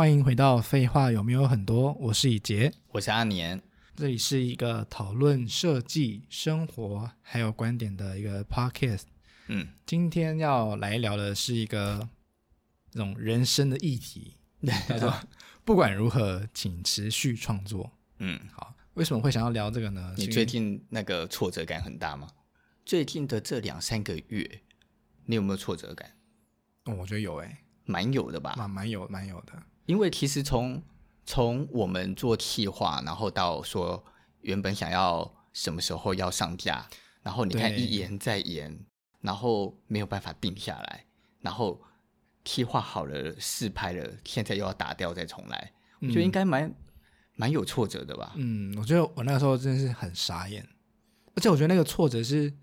[0.00, 1.92] 欢迎回到废话有没有很多？
[2.00, 3.60] 我是以杰，我是阿年，
[3.94, 9.02] 这里是一个讨论设计、生活还有观点的一个 podcast。
[9.48, 12.08] 嗯，今天要来聊的是一个
[12.90, 14.38] 这种人生的议题，
[14.88, 15.14] 叫做
[15.66, 17.92] 不管如何，请持续创作。
[18.20, 20.14] 嗯，好，为什么会想要聊这个呢？
[20.16, 22.26] 你最近那个挫折感很大吗？
[22.86, 24.62] 最近的这两三个月，
[25.26, 26.16] 你有没有挫折感？
[26.86, 28.54] 哦，我觉得有诶，蛮有的吧？
[28.56, 29.62] 蛮蛮有蛮有的。
[29.90, 30.80] 因为其实从
[31.26, 34.04] 从我们做企划，然后到说
[34.42, 36.88] 原本想要什么时候要上架，
[37.24, 38.86] 然后你看一延再延，
[39.20, 41.06] 然后没有办法定下来，
[41.40, 41.82] 然后
[42.44, 46.72] 企划好了试拍了，现在又要打掉再重来，我觉得应该蛮
[47.34, 48.32] 蛮有挫折的吧？
[48.36, 50.64] 嗯，我觉得我那个时候真的是很傻眼，
[51.34, 52.54] 而且我觉得那个挫折是，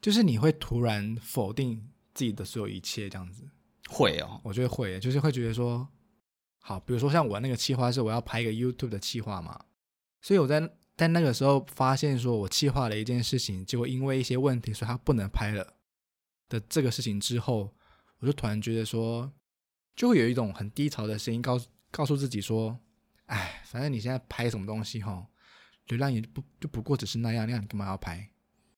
[0.00, 3.44] 就是你会突然否定自己的所有一切这样子。
[3.88, 5.86] 会哦，我觉得会，就是会觉得说。
[6.64, 9.58] 好，比如说像我那个企划是我要拍一个 YouTube 的企划嘛，
[10.20, 15.74] 所以我在在那个时候发现说我企划了一件事情，结果因为一些问题，所以它不能拍了
[16.48, 17.74] 的这个事情之后，
[18.20, 19.32] 我就突然觉得说，
[19.96, 21.60] 就会有一种很低潮的声音告
[21.90, 22.78] 告诉自己说，
[23.26, 25.26] 哎，反正你现在拍什么东西哈，
[25.88, 28.30] 流量也不就不过只是那样，那样你干嘛要拍？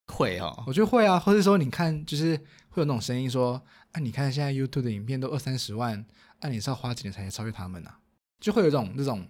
[0.07, 2.35] 会哦，我觉得会啊，或者说你看，就是
[2.69, 6.03] 会有那种声音说，啊，你看现在 YouTube 的影片都二三十万。
[6.45, 7.89] 那你是要花几年才能超越他们呢？
[7.89, 7.99] 啊？
[8.39, 9.27] 就会有一种那种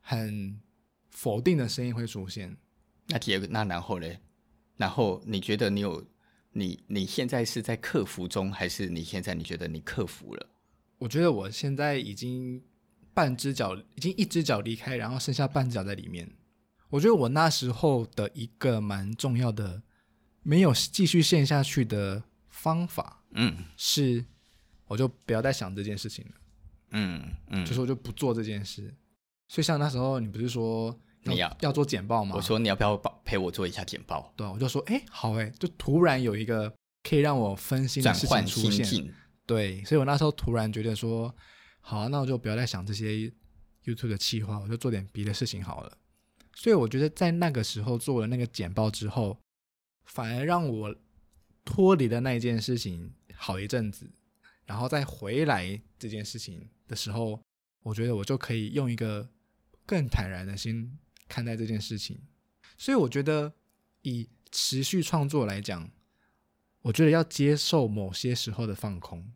[0.00, 0.60] 很
[1.08, 2.56] 否定的声音会出现。
[3.06, 4.18] 那第二个，那然后嘞？
[4.76, 6.04] 然后你觉得你有
[6.50, 10.44] 你你现在是在克服中，还是你现在你觉得你克服了？
[10.98, 12.60] 我觉得我现在已经
[13.14, 16.28] 半只脚，已经一只脚离开，然后剩下半只脚在里面。
[16.88, 19.84] 我觉得我那时候的一个蛮重要的
[20.42, 24.24] 没有继续陷下去的方法，嗯，是。
[24.92, 26.32] 我就不要再想这件事情了，
[26.90, 28.94] 嗯嗯，就是我就不做这件事。
[29.48, 32.36] 所以像那时候你不是说要你要要做简报吗？
[32.36, 32.94] 我说你要不要
[33.24, 34.30] 陪我做一下简报？
[34.36, 36.70] 对，我就说哎好哎，就突然有一个
[37.02, 39.14] 可以让我分心的事情出现。
[39.46, 41.34] 对，所以我那时候突然觉得说
[41.80, 43.32] 好啊，那我就不要再想这些
[43.84, 45.98] YouTube 的企划，我就做点别的事情好了。
[46.54, 49.38] 所以我觉得在那个时候做了那个简报之后，
[50.04, 50.94] 反而让我
[51.64, 54.10] 脱离了那一件事情好一阵子。
[54.72, 57.38] 然后再回来这件事情的时候，
[57.82, 59.28] 我觉得我就可以用一个
[59.84, 62.18] 更坦然的心看待这件事情。
[62.78, 63.52] 所以我觉得
[64.00, 65.90] 以持续创作来讲，
[66.80, 69.30] 我觉得要接受某些时候的放空。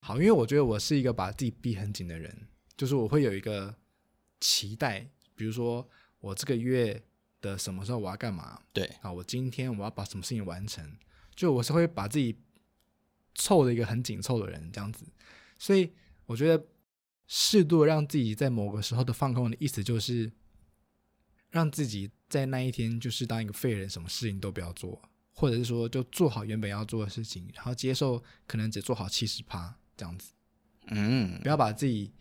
[0.00, 3.74] 好，因为我觉得我是一个把自己逼很紧的人，就是我会有一个
[4.40, 5.88] 期待，比如说
[6.20, 7.02] 我这个月
[7.40, 8.60] 的什么时候我要干嘛？
[8.74, 10.98] 对啊，我今天我要把什么事情完成？
[11.34, 12.36] 就我是会把自己。
[13.34, 15.04] 凑的一个很紧凑的人，这样子，
[15.58, 15.92] 所以
[16.26, 16.66] 我觉得
[17.26, 20.30] 适度让自己在某个时候的放空的意思，就是
[21.50, 25.00] 让自己在那一天就是当一个废人，什么事情都不要做，
[25.32, 30.32] 或者是说就做好原本要做的事情，然后接受可能只做好七十趴这样子，
[30.88, 32.12] 嗯，不要把自己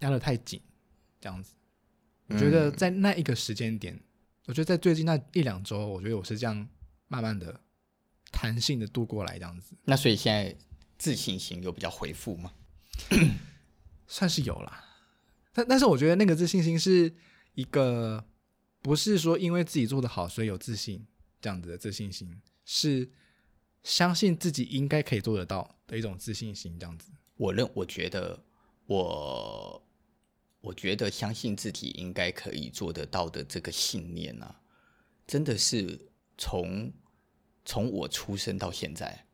[0.00, 0.60] 压得太紧，
[1.20, 1.54] 这样子。
[2.26, 4.00] 我觉得在那一个时间点，
[4.46, 6.68] 我觉得在最近那一两周，我觉得我是这样
[7.08, 7.60] 慢慢的。
[8.30, 10.56] 弹性的度过来这样子，那所以现在
[10.98, 12.52] 自信心有比较回复吗？
[14.06, 14.84] 算是有啦，
[15.52, 17.14] 但但是我觉得那个自信心是
[17.54, 18.24] 一个，
[18.82, 21.06] 不是说因为自己做得好所以有自信
[21.40, 23.10] 这样子的自信心，是
[23.82, 27.10] 相信自己应该可以做得到的一种自信心这样子。
[27.36, 28.38] 我认我觉得
[28.86, 29.82] 我
[30.60, 34.60] 我觉得相信自己应该可以做得到的这个信念啊，
[35.26, 36.92] 真的是从。
[37.64, 39.26] 从我出生到现在，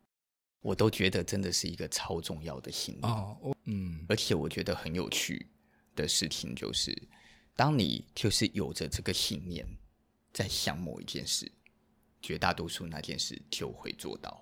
[0.61, 5.47] 我都觉得真的是一个超重要的信念哦，嗯，而且我觉得很有趣
[5.95, 6.97] 的事情就是，
[7.55, 9.67] 当你就是有着这个信念，
[10.33, 11.51] 在想某一件事，
[12.21, 14.41] 绝大多数那件事就会做到，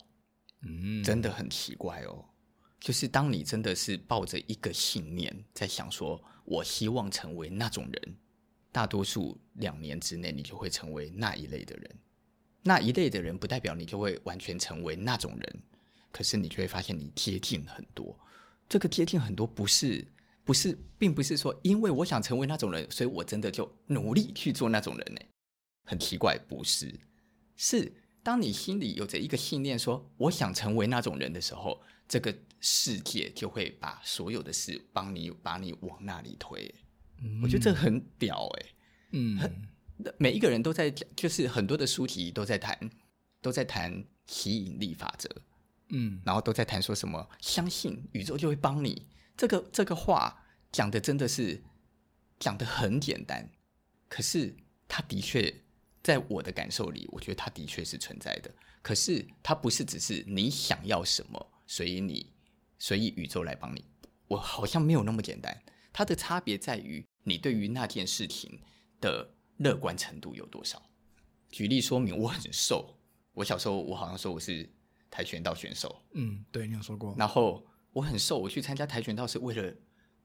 [0.63, 2.25] 嗯，真的很奇怪哦。
[2.81, 8.17] 就是当你真的是抱着一个信念在想说，我希望成为那种人，
[8.71, 11.99] 大多数两年之内你就会成为那一类的人。
[12.67, 15.63] 那一类的人不代表你就会完全成为那种人，
[16.11, 18.19] 可是你就会发现你贴近很多。
[18.67, 20.03] 这个贴近很多不是
[20.45, 25.21] 不是，并不是说因为我想成为那种人，所以我真的就努力去做那种人呢。
[25.85, 26.99] 很奇怪，不是，
[27.55, 31.79] 是当你心里有着一个信念说我想成为那种人的时候，
[32.09, 36.75] 这个世界就会把所有的事帮你把你往那里推。
[37.23, 38.67] 嗯，我觉得这很屌哎，
[39.13, 39.69] 嗯，很。
[40.19, 42.79] 每一个人都在讲，就是很多的书籍都在谈，
[43.41, 45.29] 都在谈吸引力法则，
[45.91, 49.07] 嗯，然后都在谈说什么相信宇宙就会帮你。
[49.37, 51.63] 这个这个话讲的真的是
[52.39, 53.51] 讲的很简单，
[54.09, 54.57] 可是
[54.89, 55.53] 它的确
[56.03, 58.51] 在我的感受里，我觉得它的确是存在的。
[58.83, 62.33] 可是它不是只是你想要什么，所以你
[62.79, 63.85] 所以宇宙来帮你。
[64.29, 65.63] 我好像没有那么简单。
[65.93, 68.61] 它的差别在于你对于那件事情
[69.01, 70.83] 的乐观程度有多少。
[71.51, 72.99] 举例说明，我很瘦。
[73.33, 74.69] 我小时候，我好像说我是
[75.11, 76.03] 跆拳道选手。
[76.15, 77.15] 嗯，对，你有说过。
[77.19, 79.75] 然后我很瘦，我去参加跆拳道是为了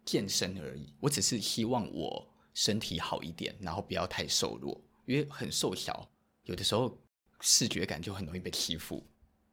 [0.05, 0.93] 健身而已。
[0.99, 6.07] 我只是希望我身体好一点，然后不要太瘦弱，因为很瘦小，
[6.43, 6.97] 有的时候
[7.41, 9.05] 视觉感就很容易被欺负。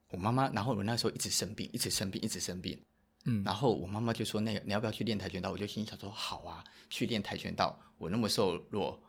[0.09, 2.81] 我妈妈，然后我那时候一直生病，一直生病，一直生病。
[3.25, 7.79] 嗯，然后我妈妈就说：“那个你要不要去练跆拳道？”我就心想说：“好啊，去练跆拳道。
[7.99, 9.03] 我那么瘦弱，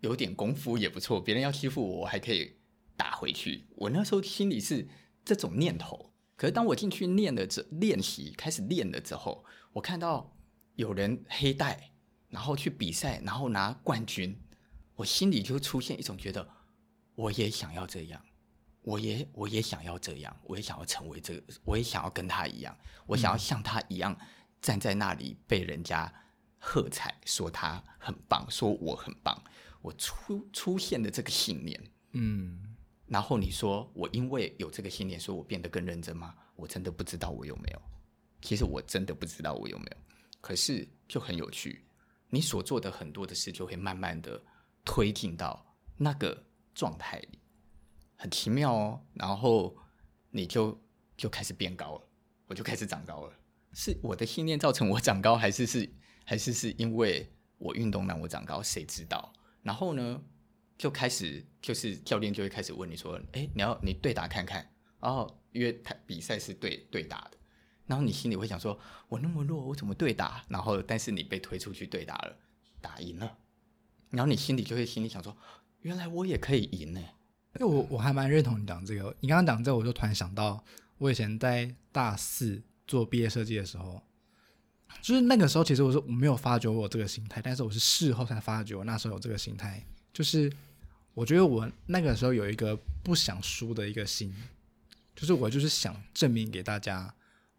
[0.00, 1.20] 有点功夫也不错。
[1.20, 2.56] 别人要欺负我，我还可以
[2.96, 4.88] 打回去。”我那时候心里是
[5.24, 6.12] 这种念头。
[6.36, 10.34] 可是当我进去练了这练习，开始练了之后，我看到
[10.74, 11.92] 有人黑带，
[12.28, 14.40] 然后去比赛，然后拿冠军，
[14.96, 16.48] 我心里就出现一种觉得，
[17.14, 18.22] 我也想要这样。
[18.82, 22.74] 我也我也想要这样，我也想要成为这个，我也想要跟他一样，
[23.04, 24.16] 我想要像他一样
[24.62, 26.10] 站在那里被人家
[26.58, 29.38] 喝彩，说他很棒，说我很棒。
[29.80, 31.80] 我出出现的这个信念，
[32.12, 36.34] 嗯，然后你说我因为有这个信念，说我变得更认真吗？
[36.56, 37.82] 我真的不知道我有没有。
[38.42, 39.96] 其实我真的不知道我有没有。
[40.40, 41.84] 可是就很有趣，
[42.28, 44.42] 你所做的很多的事就会慢慢的
[44.84, 46.44] 推进到那个
[46.74, 47.38] 状态里。
[48.16, 49.76] 很奇妙哦，然后
[50.30, 50.78] 你就
[51.16, 52.08] 就开始变高了，
[52.46, 53.34] 我就开始长高了。
[53.72, 55.90] 是我的信念造成我长高，还是是
[56.24, 58.62] 还是是因为我运动让我长高？
[58.62, 59.32] 谁知道？
[59.62, 60.22] 然后呢，
[60.78, 64.70] 就开始就是教练就会开始问你说：“哎，你要你对打看看。”
[65.00, 67.38] 然后因为他比赛是对对打的，
[67.86, 68.78] 然后你心里会想说
[69.08, 72.36] ：“我那么弱，我怎么对打？”然后但是你被推出去对打了，
[72.80, 73.38] 打赢了，
[74.10, 75.36] 然后你心里就会心里想说
[75.82, 77.00] ：“原来我也可以赢呢。”
[77.58, 80.64] 因为我我还蛮认同你讲这个，你刚刚讲这，我就突然想到，
[80.98, 84.00] 我以前在大四做毕业设计的时候，
[85.00, 90.52] 就是那个时候，其实我是我没有发觉我这个心态，但是我是事后才发觉我那时候有这个心态，就是
[91.14, 94.34] 我觉得我那个时候有一个不想输的一个心，
[95.14, 97.14] 就是我就是想证明给大家，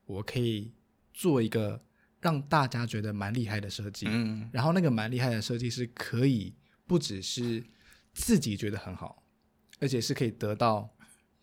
[0.05, 0.71] 我可以
[1.13, 1.81] 做一个
[2.19, 6.53] 让大家觉得蛮厉害的设计，嗯，然后那个蛮厉害的设计是可以
[6.85, 7.63] 不只是
[8.13, 9.17] 自己觉得很好。
[9.79, 10.87] 而且是可以得到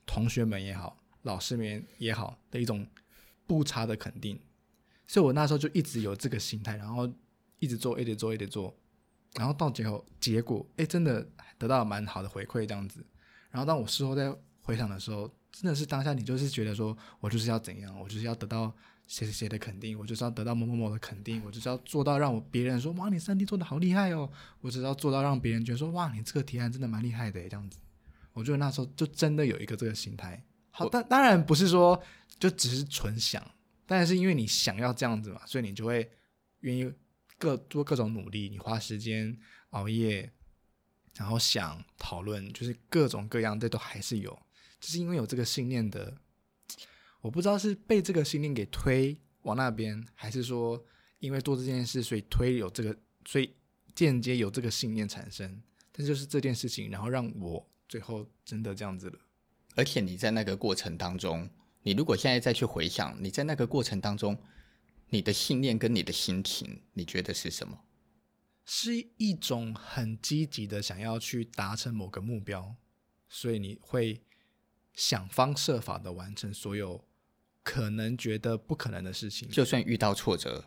[0.06, 2.86] 同学们也好、老师们也好的一种
[3.48, 4.38] 不差的肯定，
[5.08, 7.10] 所以我那时候就一直有这个心态，然后
[7.58, 8.72] 一直做，一直做，一直做，
[9.34, 11.26] 然后到最后结果，哎，真的
[11.58, 13.04] 得到了蛮好的回馈这样子。
[13.50, 14.32] 然后当我事后在
[14.62, 18.70] 回想的时候，真的是当下你就是觉得说，我就是要怎样，我就是要得到
[19.06, 24.30] 谁谁谁的肯定，我就是要得到某某某的肯定，我就是要做到让我别人说，哇，你三 D 做的好厉害哦，
[24.60, 27.78] 我只要做到让别人觉得说，哇，你这个提案真的蛮厉害的，这样子。
[28.34, 32.00] 我觉得那时候就真的有一个这个心态，好，但当然不是说
[32.38, 33.42] 就只是纯想，
[33.88, 36.08] 但是因为你想要这样子嘛，所以你就会
[36.60, 36.92] 愿意
[37.36, 39.36] 各做各种努力，你花时间
[39.70, 40.30] 熬夜，
[41.14, 44.30] 然后想讨论，就是各种各样这都还是有，
[44.78, 46.16] 就是因为有这个信念的，
[47.22, 50.84] 我不知道是被这个信念给推往那边，还是说
[51.18, 53.54] 因为做这件事所以推有这个，所以
[53.94, 57.66] 间接有这个信念产生，但就是这件事情，然后让我。
[57.88, 59.18] 最后真的这样子了，
[59.74, 61.48] 而且你在那个过程当中，
[61.82, 64.36] 你如果现在再去回想，你在那个过程当中，
[65.08, 67.80] 你的信念跟你的心情，你觉得是什么？
[68.64, 72.76] 是一种很积极的想要去达成某个目标，
[73.26, 74.20] 所以你会
[74.92, 77.02] 想方设法的完成所有
[77.62, 79.48] 可能觉得不可能的事情。
[79.48, 80.66] 就算遇到挫折，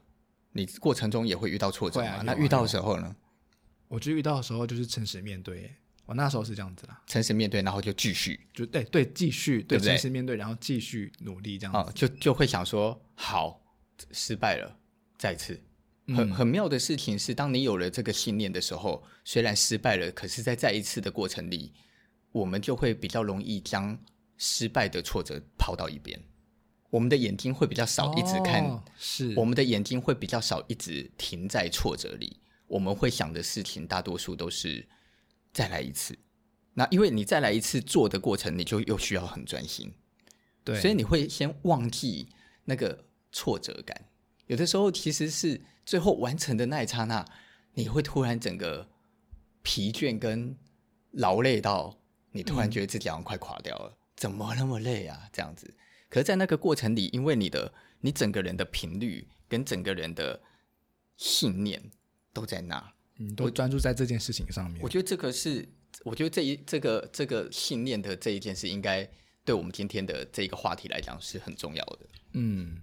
[0.54, 2.08] 你过程中也会遇到挫折吗？
[2.08, 3.16] 啊、那遇到的时候呢？
[3.88, 5.76] 我觉得遇到的时候就是诚实面对。
[6.06, 13.62] 我那时候是这样子啦，诚实面对，然后就继续，就对对，继续对，诚实面对，然后继续努力这样子，哦、就就会想说，好，
[14.12, 14.78] 失败了，
[15.18, 15.58] 再次。
[16.08, 21.72] 很、嗯、很妙的事情是，当你有了这个信念的时候，虽然失败了，可是，在再一次的过程里，
[22.34, 23.98] 我们就会比较容易将
[24.38, 26.20] 失败的挫折抛到一边，
[26.90, 29.34] 我们的眼睛会比较少一直看，哦、是。
[29.38, 34.86] 我们的眼睛会比较少一直停在挫折里，我们会想的事情大多数都是。
[35.54, 36.18] 再来一次，
[36.74, 39.94] 那因为你再来一次做的过程，你就又需要很专心，
[40.64, 42.30] 对，所以你会先忘记
[42.66, 44.06] 那个挫折感。
[44.48, 47.26] 有的时候其实是最后完成的那一刹那，
[47.74, 48.90] 你会突然整个
[49.62, 50.58] 疲倦跟
[51.12, 51.98] 劳累到，
[52.32, 55.30] 你突然觉得自己好像快垮掉了，嗯、怎么那么累啊？
[55.32, 55.74] 这样子。
[56.10, 60.42] 可是，在那个过程里，因为你的你整个人的频率跟整个人的
[61.16, 61.82] 信念
[62.34, 64.82] 都在那，嗯，都专注在这件事情上面。
[64.82, 65.68] 我觉得这个是，
[66.04, 69.08] 我觉得这一这个这个信念的这一件事，应该
[69.46, 72.00] 对我们今天的这个话题来讲是很重要的。
[72.34, 72.82] 嗯，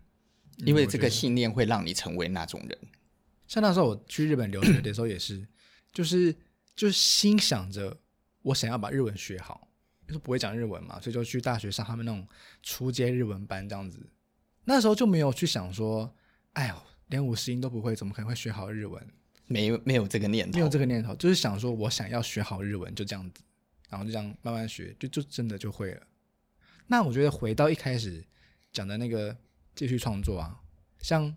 [0.58, 2.78] 因为这个信念会让你成为那种人。
[3.48, 5.46] 像那时候我去日本留学的时候也是，
[5.92, 6.32] 就是
[6.76, 7.98] 就是心想着
[8.42, 9.68] 我想要把日文学好，
[10.06, 12.26] 就是不会讲日文嘛，所以就去大学上他们那种
[12.62, 13.98] 初阶日文班这样子。
[14.64, 16.14] 那时候就没有去想说，
[16.52, 16.74] 哎呦，
[17.06, 19.02] 连五十音都不会，怎么可能会学好日文？
[19.48, 23.42] 没没有这个念头，没有这个念头，就是想说我想要学好日文，就这样子，
[23.88, 26.06] 然后就这样慢慢学，就就真的就会了。
[26.86, 28.24] 那我觉得回到一开始
[28.72, 29.36] 讲的那个
[29.74, 30.60] 继续创作啊，
[31.00, 31.36] 像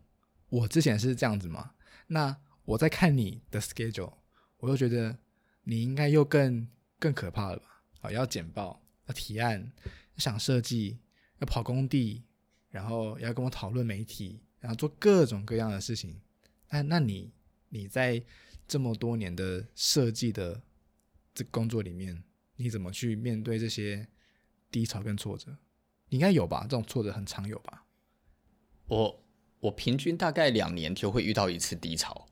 [0.50, 1.72] 我之前是这样子嘛，
[2.08, 4.14] 那我在看你的 schedule，
[4.58, 5.18] 我又觉得
[5.64, 6.68] 你应该又更
[7.00, 7.84] 更可怕了吧？
[8.02, 9.72] 啊，要简报，要提案，
[10.18, 11.00] 想设计，
[11.40, 12.24] 要跑工地。
[12.72, 16.22] 然后要跟我讨论媒体，然后做各种各样的事情。
[16.70, 17.30] 那那你
[17.72, 18.24] 你在
[18.68, 20.62] 这么多年的设计的
[21.34, 22.24] 这工作里面，
[22.58, 24.08] 你怎么去面对这些
[24.70, 25.58] 低潮跟挫折？
[26.10, 26.62] 你应该有吧？
[26.64, 27.86] 这种挫折很常有吧？
[28.88, 29.24] 我
[29.62, 32.28] 我平均大概两年就会遇到一次低潮，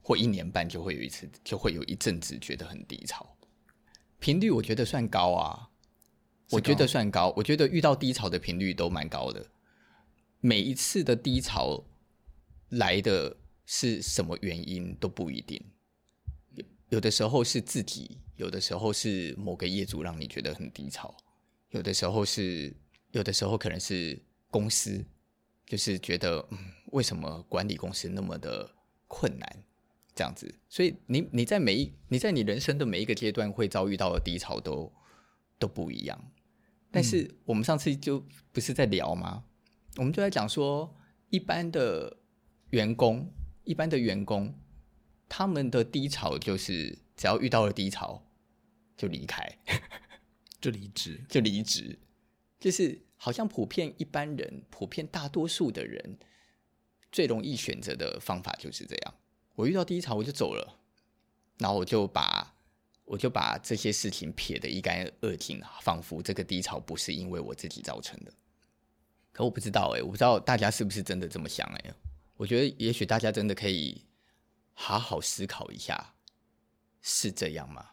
[0.00, 3.36] 或一年半就会有一次，就会有一阵子觉得很低潮。
[4.20, 5.70] 频率我觉得算高啊，
[6.50, 7.34] 我觉得算高。
[7.36, 9.50] 我觉得遇到低潮的频率都蛮高的。
[10.40, 11.84] 每一次的低潮
[12.68, 13.36] 来的
[13.72, 15.64] 是什么原因都不一定，
[16.56, 21.16] 有有的时候是自己，有的时候是某个业主让你觉得很低潮，
[21.68, 22.74] 有的时候是，
[23.12, 25.04] 有的时候可能是公司，
[25.64, 28.68] 就是觉得，嗯，为什么管理公司那么的
[29.06, 29.64] 困难，
[30.16, 34.92] 这样子，所以你你在每一你在你人生的每一个阶段会遭遇到的低潮都
[35.60, 36.32] 都不一样，
[36.90, 38.18] 但是我们上次就
[38.50, 39.44] 不是在聊吗？
[39.96, 40.92] 我们就在讲说，
[41.28, 42.16] 一般的
[42.70, 43.32] 员工，
[43.70, 44.52] 一般的员工，
[45.28, 48.20] 他们的低潮就是只要遇到了低潮，
[48.96, 49.48] 就离开，
[50.60, 51.96] 就离职，就离职，
[52.58, 56.18] 就是好像普遍一般人，普遍大多数的人，
[57.12, 59.14] 最容易选择的方法就是这样。
[59.54, 60.80] 我遇到低潮，我就走了，
[61.58, 62.56] 然后我就把
[63.04, 68.32] 我就把这些事情撇得一干二净，仿佛这个低潮不是因为我自己造成的。
[69.30, 71.94] 可我不知道哎、欸，我不知道大家是不是真的这么想哎、欸？
[72.40, 74.06] 我觉得也许大家真的可以
[74.72, 76.14] 好好思考一下，
[77.02, 77.90] 是这样吗？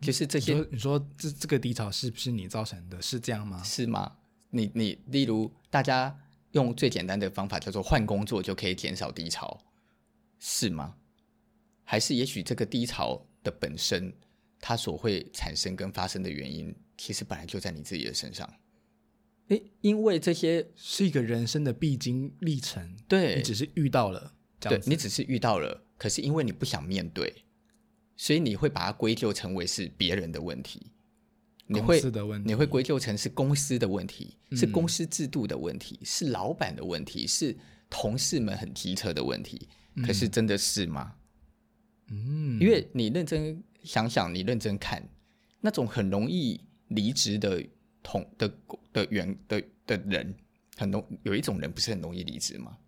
[0.00, 3.02] 就是这些，你说，这这个低潮是不是你造成的？
[3.02, 3.62] 是这样吗？
[3.62, 4.16] 是吗？
[4.48, 6.18] 你你例如大家
[6.52, 9.62] 用最简单的方法叫做换工作就可以减少低潮，
[10.38, 10.96] 是吗？
[11.84, 14.10] 还是也许这个低潮的本身，
[14.60, 18.50] 它所会产生跟发生的原因，其实本来就在你自己的身上？
[19.48, 27.32] 诶，因为这些是一个人生的必经历程，对，你只是遇到了，对，你只是遇到了，可是因为你不想面对，
[28.14, 30.92] 所以你会把它归咎成为是别人的问题，
[31.66, 31.98] 你会
[32.44, 37.56] 你会归咎成是公司的问题，是公司制度的问题，嗯、是老板的问题，是
[37.88, 39.66] 同事们很机车的问题，
[40.04, 41.14] 可是真的是吗？
[42.10, 45.08] 嗯，因为你认真想想，你认真看，
[45.62, 47.64] 那种很容易离职的。
[48.08, 48.50] 同的
[48.90, 50.34] 的员的的人
[50.78, 52.78] 很容有一种人不是很容易离职吗？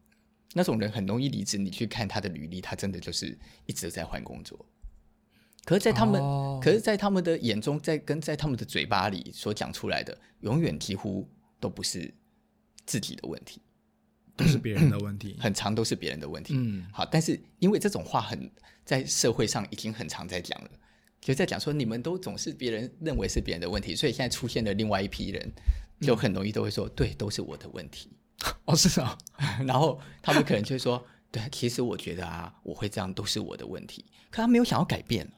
[0.54, 4.58] 那种人很容易离职，你去看他的履历，他真的就是一直在换工作。
[5.66, 11.28] 可是，在他们、哦、可是，在他们的眼中，在跟在他们的嘴巴里所讲出来的，永远几乎
[11.60, 12.12] 都不是
[12.86, 13.60] 自己的问题，
[14.34, 16.54] 都是别人的问题，很长都是别人的问题。
[16.56, 18.50] 嗯，好，但是因为这种话很
[18.86, 20.70] 在社会上已经很常在讲了。
[21.20, 25.52] 就在讲说，你们都总是别人认为是别人的问题，所以现在出现了另外一批人，
[26.00, 28.10] 就很容易都会说，嗯、对，都是我的问题。
[28.64, 29.18] 哦，是啊。
[29.66, 34.06] 然后他们可能就会说，对，其实我觉得啊，我会这样都是我的问题。
[34.30, 35.30] 可他没有想要改变。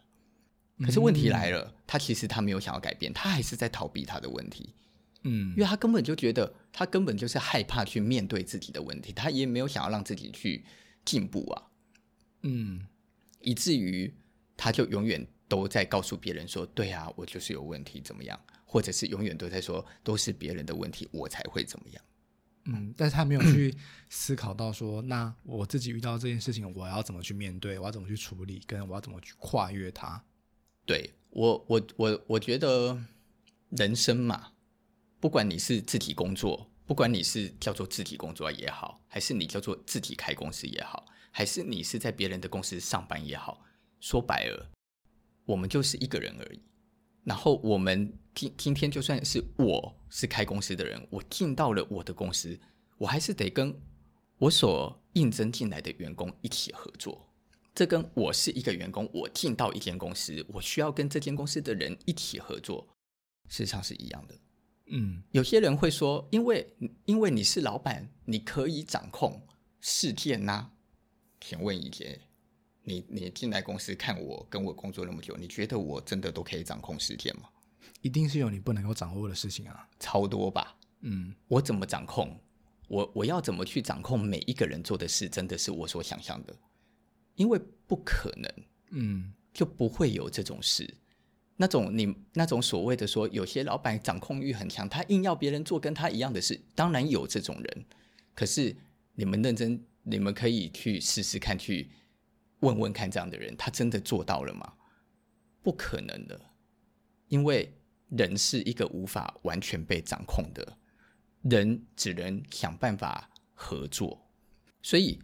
[0.84, 4.74] 可是问题来了，嗯、他其实他没有想要改变，他还是在逃避他的问题。
[5.24, 10.64] 嗯，因为他根本就觉得，他根本就是害怕去面对自己的问题，他也没有想要让自己去
[11.04, 11.62] 进步啊。
[12.42, 12.86] 嗯，
[13.40, 14.14] 以至于
[14.56, 15.26] 他就永远。
[15.52, 22.02] 都在告诉别人说：“对啊，我就是有问题，怎么样？”或者是永远都在说：“都是别人的问题，我才会怎么样。”
[22.64, 23.74] 嗯，但是他没有去
[24.08, 27.78] 思考到说：“那我自己遇到这件事情，我要怎么去面对？
[27.78, 28.62] 我要怎么去处理？
[28.66, 30.24] 跟我要怎么去跨越它？”
[30.86, 32.98] 对，我，我，我，我觉得
[33.68, 34.52] 人生嘛，
[35.20, 43.62] 不管你是自己工作，不管你是叫做自己工作也好，还是你叫做自己开公司也好，还是你是在别人的公司上班也好，
[44.00, 44.70] 说白了。
[45.44, 46.60] 我们就是一个人而已，
[47.24, 52.58] 然后我们今今天就算是我是开公司的人，我进到了我的公司，
[52.98, 53.74] 我还是得跟
[54.38, 57.28] 我所应征进来的员工一起合作。
[57.74, 62.86] 这跟我是一个员工，我进到一间公司，我需要跟这间公司的人一起合作，
[63.48, 64.34] 事实上是一样的。
[64.86, 69.46] 嗯，有些人会说，因为因为你是老板，你可以掌控
[69.80, 70.72] 事件呐、啊。
[71.40, 72.20] 请问一姐，
[72.84, 77.48] 你你进来公司看我，跟我工作那么久，你觉得我真的都可以掌控时间吗？
[78.00, 80.76] 一定是有你不能够掌握的事情啊，超多吧？
[81.00, 82.36] 嗯，我怎么掌控？
[82.88, 85.28] 我我要怎么去掌控每一个人做的事？
[85.28, 86.54] 真的是我所想象的？
[87.36, 88.52] 因为不可能，
[88.90, 90.92] 嗯，就不会有这种事。
[91.56, 97.84] 那种你那种所谓的说，有些老板掌控欲很强，他硬要别人做跟他一样的事，当然有这种人。
[98.34, 98.76] 可是
[99.14, 101.88] 你们认真，你们可以去试试看，去
[102.62, 104.72] 问问看，这样的人他真的做到了吗？
[105.62, 106.40] 不可能的，
[107.28, 107.72] 因为
[108.08, 110.76] 人是一个无法完全被掌控的，
[111.42, 114.26] 人只能想办法合作，
[114.82, 115.20] 所以。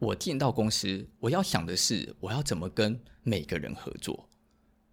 [0.00, 4.30] 我进到公司，我要想的是，我要怎么跟每个人合作？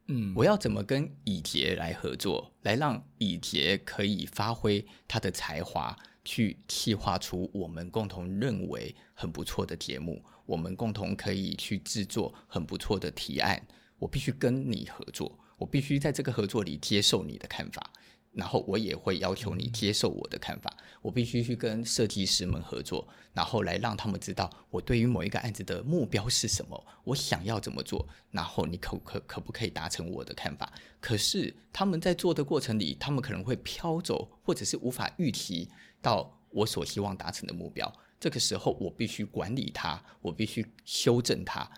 [0.07, 13.61] 嗯，我要怎么跟以杰来合作，来让以杰可以发挥他的才华，去企划出我们共同认为很不错的节目，我们共同可以去制作很不错的提案。
[13.99, 17.91] 我必须跟你合作，我必须在这个合作里接受你的看法。
[18.33, 30.71] 然后我也会要求你接受我的看法，我必须去跟设计师们合作，然后来让他们知道我对于某一个案子的目标是什么，我想要怎么做，然后你可可可不可以达成我的看法？
[30.99, 35.67] 可是他们在做的过程里，他们可能会飘走，或者是无法预期
[35.99, 37.91] 到我所希望达成的目标。
[38.19, 41.71] 这个时候，我必须管理它，我必须修正它，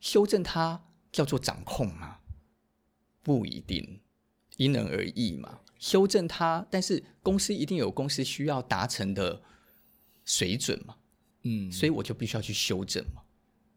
[0.00, 2.18] 修正它叫做掌控吗？
[3.22, 4.00] 不一定。
[4.58, 9.42] 因人而异嘛，修正它，但是公司一定有公司需要达成的
[10.24, 10.96] 水准嘛，
[11.42, 13.20] 嗯，所以我就必须要去修正嘛。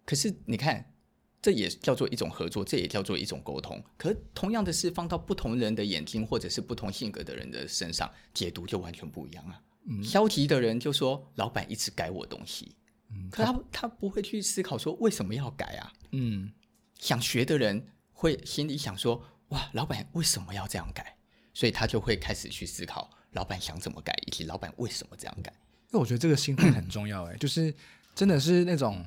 [0.06, 0.94] 可是你看，
[1.42, 3.84] 这也叫做一种合作，这也叫做一种沟通。
[3.98, 9.62] 可同样的是放到不同人的眼睛，或者是不同性格的人的身上，解读就完全不一样啊。
[9.90, 12.76] 嗯，消极的人就说老板一直改我东西，
[13.12, 15.92] 嗯，可他他不会去思考说为什么要改啊？
[16.12, 16.54] 嗯，
[16.98, 19.22] 想学的人会心里想说。
[19.50, 21.18] 哇，老板为什么要这样改？
[21.56, 25.52] 所以他就会开始去思考，老板想怎么改，以及老板为什么这样改。
[25.90, 27.74] 那我觉得这个心态很重要，哎， 就是
[28.14, 29.04] 真的是那种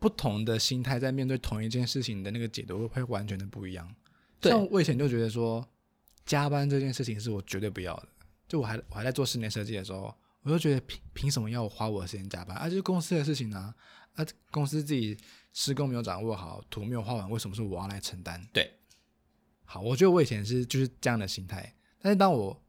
[0.00, 3.94] 不同的心态在面对同一件事情的那个解读会完全的不一样。
[4.40, 5.64] 对，像我以前就觉得说，
[6.26, 8.08] 加班这件事情是我绝对不要的。
[8.50, 12.56] 就我还我还在做室内设计的时候，我就觉得凭凭什么要我花我的时间加班？
[12.56, 13.72] 啊，就是公司的事情啊，
[14.14, 15.16] 啊，公司自己
[15.52, 18.44] 施工没有掌握好，图没有画完，为什么是我要来承担？
[18.52, 18.68] 对。
[19.64, 22.60] 好，我觉得我以前是就是这样的心态，但是当我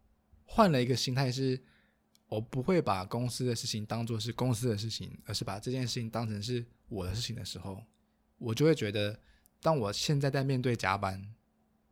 [0.45, 1.59] 换了一个心态，是
[2.27, 7.83] 我不会把公司的事情当做是公司的事情，而是把这件事情当成是我的事情的时候，
[8.37, 9.19] 我就会觉得，
[9.63, 11.33] 当我现在在面对加班，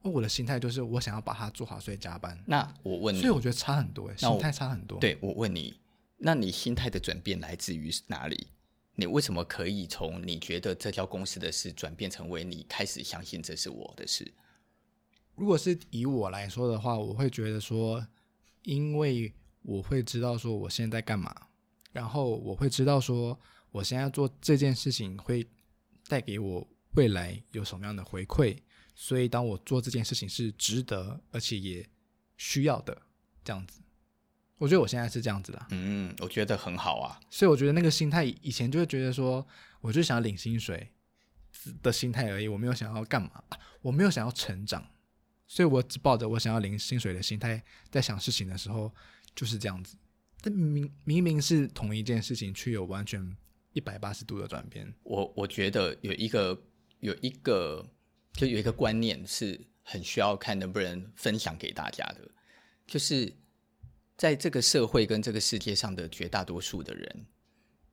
[0.02, 2.42] 我的心态就是我想要把它做好，所以加班。
[2.46, 5.00] 那我问你，所以我觉得差很多，心态差很多。
[5.00, 5.80] 对，我问你，
[6.18, 8.48] 那你心态的转变来自于哪里？
[8.96, 14.30] 你为什么可以从你觉得这家公司的事转变成为你开始相信这是我的事？
[15.36, 18.06] 如果是以我来说的话，我会觉得说，
[18.64, 21.34] 因为我会知道说我现在在干嘛，
[21.94, 23.40] 然后我会知道说
[23.72, 25.48] 我现在做这件事情会
[26.10, 28.58] 带给我未来有什么样的回馈，
[29.02, 31.88] 所以当我做这件事情是值得而且也
[32.36, 33.02] 需要的
[33.46, 33.80] 这样子，
[34.58, 35.68] 我觉得我现在是这样子的。
[35.70, 37.18] 嗯，我觉得很好啊。
[37.30, 39.48] 所以我觉得那个心态以前就会觉得说，
[39.80, 40.92] 我就想要领薪水
[41.82, 43.42] 的心态而已，我没有想要干嘛，
[43.82, 44.86] 我没有想要成长。
[45.48, 48.94] 所以我只抱着我想要领薪水的心态在想事情的时候，
[49.34, 49.96] 就是这样子。
[50.42, 53.34] 但明明明是同一件事情，却有完全
[53.72, 54.94] 一百八十度的转变。
[55.04, 56.62] 我我觉得有一个
[57.00, 57.90] 有一个
[58.40, 62.22] 就有一个观念是很需要看能不能分享给大家的，
[62.88, 63.36] 就是
[64.16, 67.26] 在这个社会跟这个世界上的绝大多数的人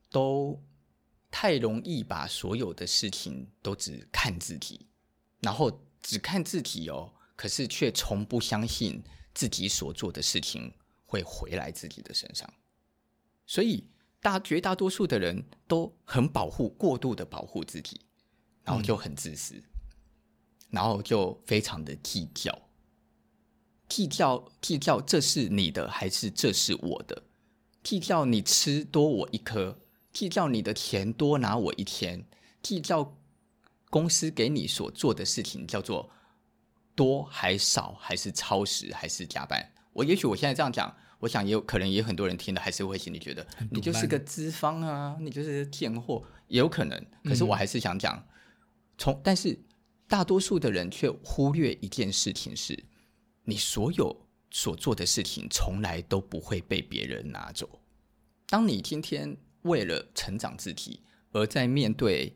[0.09, 0.57] 都
[1.33, 4.87] 太容易把所有的事情都只看自己，
[5.41, 7.13] 然后只看自己哦。
[7.35, 9.03] 可是却从不相信
[9.35, 10.73] 自己所做的事情
[11.07, 12.49] 会回来自己的身上，
[13.47, 13.83] 所以
[14.21, 18.01] 大绝大多数的人都很保护，过度的保护自己，
[18.63, 19.61] 然后就很自私，
[20.70, 22.59] 然后就非常的计较，
[23.88, 27.22] 计较计较这是你的还是这是我的，
[27.83, 29.79] 计较你吃多我一颗，
[30.12, 32.26] 计较你的钱多拿我一天，
[32.62, 33.16] 计较
[33.90, 36.11] 公司给你所做的事情叫做。
[36.96, 39.62] 多还少，还是超时，还是加班？
[39.92, 47.07] 我也许我现在这样讲，我想也有可能也有很多人听了还是会心里觉得你就是个资方啊，你就是贱货，也有可能。
[47.22, 48.26] 可是我还是想讲，
[48.96, 49.61] 从、嗯、但是
[50.09, 52.85] 大多数的人却忽略一件事情是，
[53.45, 57.81] 你所有所做的事情从来都不会被别人拿走。
[58.49, 61.01] 当你今天为了成长自己
[61.33, 62.35] 而在面对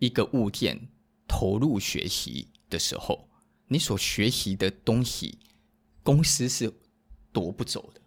[0.00, 0.88] 一个物件
[1.28, 3.28] 投入学习的时候，
[3.68, 5.38] 你所学习的东西，
[6.02, 6.72] 公司是
[7.32, 8.00] 夺不走的。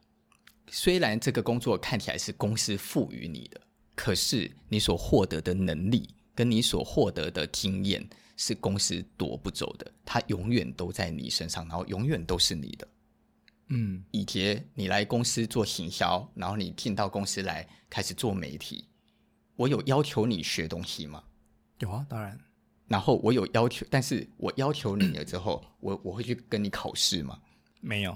[0.70, 3.62] 虽然这个工作看起来是公司赋予你的，
[3.96, 8.06] 可是你所获得的能力跟你所获得的经验
[8.38, 12.88] 是公司夺不走的，它永远都在你身上，然后永远都是你的。
[13.70, 18.86] 嗯，以前你来公司做行销，然后你进到公司来开始做媒体，
[19.58, 21.22] 我有要求你学东西吗？
[21.80, 22.40] 有啊，当然。
[22.88, 27.38] 然后我有要求，但是我要求你了之后，我我会去跟你考试吗？
[27.82, 28.16] 没有，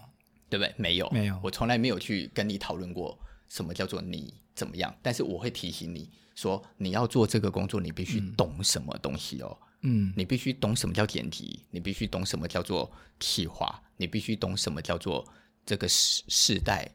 [0.50, 0.74] 对不对？
[0.78, 1.38] 没有，没有。
[1.44, 9.58] 我从来没有去跟你讨论过什么叫做你怎么样，但是我会提醒你说，你要做这个工作，你必须懂什么东西哦。
[9.62, 9.68] 嗯，
[10.16, 15.28] 你必须懂什么叫剪辑，你必须懂什么叫做企划，你必须懂什么叫做
[15.66, 16.90] 这个世世代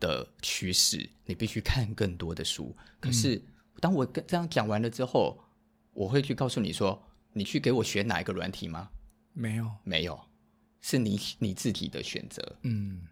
[0.00, 2.76] 的趋势，你必须看更多的书。
[3.00, 3.42] 可是
[3.80, 5.38] 当我跟这样讲完了之后，
[5.92, 7.02] 我会去告诉你说。
[7.34, 8.90] 你去给我学哪一个软体吗？
[9.32, 10.20] 没有，没有，
[10.82, 12.58] 是你你自己的选择。
[12.60, 13.08] 嗯，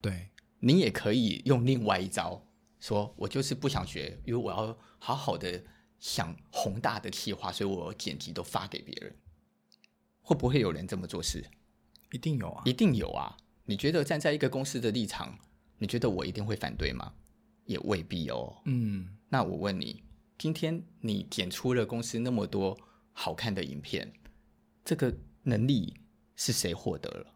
[0.00, 2.44] 对，你也可以用另外一招，
[2.80, 5.62] 说我就是不想学，因为我要好好的
[6.02, 9.14] 想宏大的计划，所以我剪辑都发给别人。
[10.20, 11.48] 会不会有人这么做事？
[12.10, 13.36] 一定有啊，一定有啊。
[13.66, 15.38] 你觉得站在一个公司的立场，
[15.78, 17.14] 你觉得我一定会反对吗？
[17.66, 18.60] 也未必哦。
[18.64, 20.02] 嗯，那我问你，
[20.36, 22.76] 今天你剪出了公司那么多。
[23.12, 24.12] 好看的影片，
[24.84, 25.94] 这个能力
[26.34, 27.34] 是谁获得了？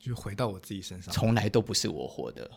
[0.00, 2.50] 就回到我自己身上，从来都不是我获得。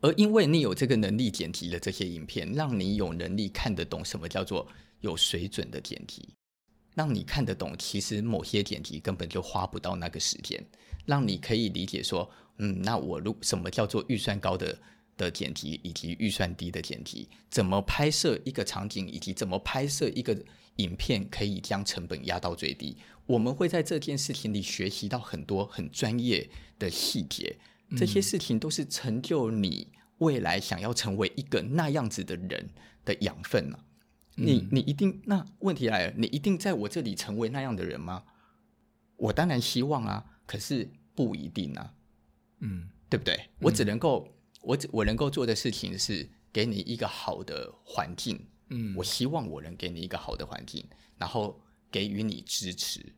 [0.00, 4.66] 而因为你有这个能力剪辑了这些影片，让你有能力看得懂什么叫做
[5.00, 6.28] 有水准的剪辑，
[6.94, 10.64] 让你看得懂其实某些剪辑根本就花不到那个时间，
[11.04, 14.78] 让你可以理解说，嗯，那我如什么叫做预算高的
[15.16, 20.36] 的剪辑，以及预算低的剪辑，怎么拍摄一个场景，以及怎么拍摄一个。
[20.76, 26.46] 影片可以将成本压到最低，我们会在这件事情里学习到很多很专业
[26.78, 27.56] 的细节，
[27.96, 32.70] 这些事情都是成就你未来想要成为一个那样子的人
[33.04, 33.84] 的养分呢、啊。
[34.34, 38.24] 你你一定，那问题来了，你一定在我这里成为那样的人吗？
[39.16, 41.94] 我当然希望啊，可是不一定啊。
[42.60, 43.48] 嗯，对不对？
[43.60, 44.28] 我只能够，
[44.60, 48.38] 我只我能够做的事情是给你一个好的环境。
[48.68, 50.84] 嗯，我希望我能给你一个好的环境，
[51.16, 51.58] 然后
[51.90, 53.14] 给予你支持，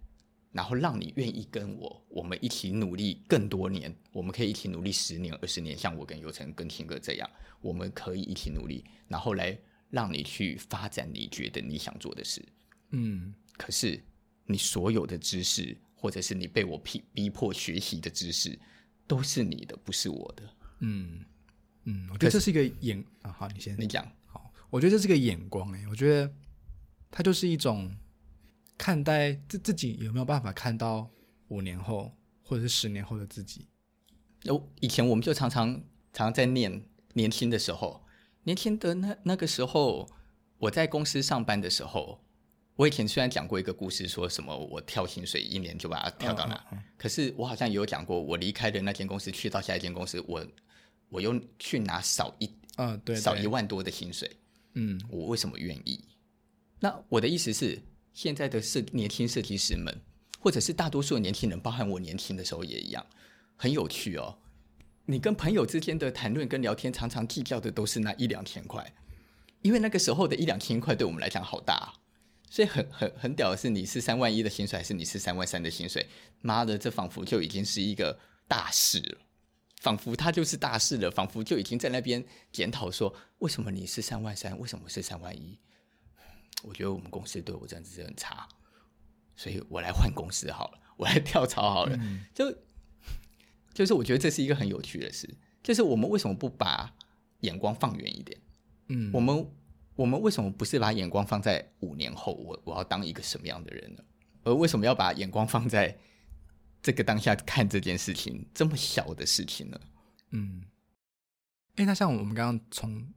[0.52, 7.30] 然后让你愿意跟我，我们一起努力更多年，我们可以一起努力十年、二十年，像我跟尤成、跟 King 哥这样，
[7.60, 9.58] 我们可以一起努力，然后来
[9.90, 12.44] 让你去发展你觉得你想做的事。
[12.90, 14.02] 嗯，可是
[14.46, 18.58] 你所有的知识，或者是你被我逼逼迫学习的知识，
[19.06, 20.42] 都是你的，不是我的。
[20.80, 21.24] 嗯
[21.84, 24.10] 嗯，我觉得这是一个眼啊，好，你先，你讲。
[24.70, 26.30] 我觉得这是个眼光哎，我觉得
[27.10, 27.90] 它就是一种
[28.78, 31.10] 看待自自己有没有办法看到
[31.48, 33.66] 五年后或者是十年后的自己。
[34.44, 35.74] 哦，以前我们就常常
[36.12, 36.82] 常常在念
[37.14, 38.04] 年轻的时候，
[38.44, 40.08] 年轻的那那个时候，
[40.58, 42.24] 我在公司上班的时候，
[42.76, 46.64] 我以前虽然讲过一个故事，说什么我跳薪水一年就把它跳到哪，
[46.96, 50.46] 可是我好像也有讲过，我离开的那间公司去到下一间公司，我
[51.08, 54.30] 我又去拿少一嗯、对少一万多的薪水。
[54.74, 56.00] 嗯，我为什么愿意？
[56.78, 57.82] 那我的意思是，
[58.18, 59.96] 现在的设年轻设计师们，
[60.40, 63.06] 或者是大多数的年轻人，包含我年轻的时候也一样，
[63.54, 64.38] 很有趣哦。
[65.04, 68.92] 你跟朋友之间的谈论跟聊天，常常计较的都是那一两千块，
[69.62, 71.94] 因为那个时候的一两千块对我们来讲好大啊，
[72.50, 76.04] 所以很很很屌的是，你是三万一的薪水，还是你是三万三的薪水？
[76.40, 79.18] 妈的，这仿佛就已经是一个大事了。
[79.80, 85.56] 仿佛他就是大事了，仿佛就已经在那边检讨说，为什么你是三万三，为什么是三万一？
[86.62, 88.48] 我觉得我们公司对我真的是很差，
[89.36, 91.96] 所以我来换公司好了，我来跳槽好了。
[92.00, 92.52] 嗯、就
[93.72, 95.28] 就是我觉得这是一个很有趣的事，
[95.62, 96.94] 就是我们为什么不把
[97.40, 98.40] 眼光放远一点？
[98.88, 99.50] 嗯，我们
[99.94, 104.02] 我们为什么不是把眼光放在五年后，我我要当一个什么样的人呢？
[104.44, 105.98] 而为什么要把眼光放在？
[106.80, 109.80] 这个当下看这件事情这么小的事情呢？
[110.30, 110.62] 嗯，
[111.74, 113.12] 哎，那像我们刚刚从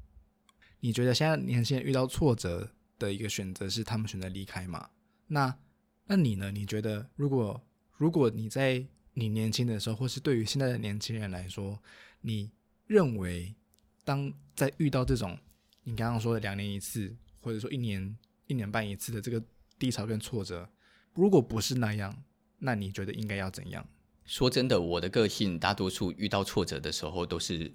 [0.79, 2.71] 你觉得现在年轻人遇到挫折
[3.01, 4.89] 的一个选择是他们选择离开嘛？
[5.27, 5.57] 那
[6.05, 6.51] 那你呢？
[6.51, 7.59] 你觉得如果
[7.97, 11.79] 如果你在你年轻的时候，或是对于现在的年轻人来说，
[12.21, 12.51] 你
[12.85, 13.55] 认为，
[14.03, 15.37] 当在遇到这种
[15.83, 19.43] 你刚刚说的两年一次，或者说一年一年半一次的这个
[19.79, 20.69] 低潮跟挫折，
[21.13, 22.23] 如果不是那样，
[22.59, 23.85] 那你觉得应该要怎样？
[24.25, 27.73] 说真的，我的个性大多数遇到挫折的时候都是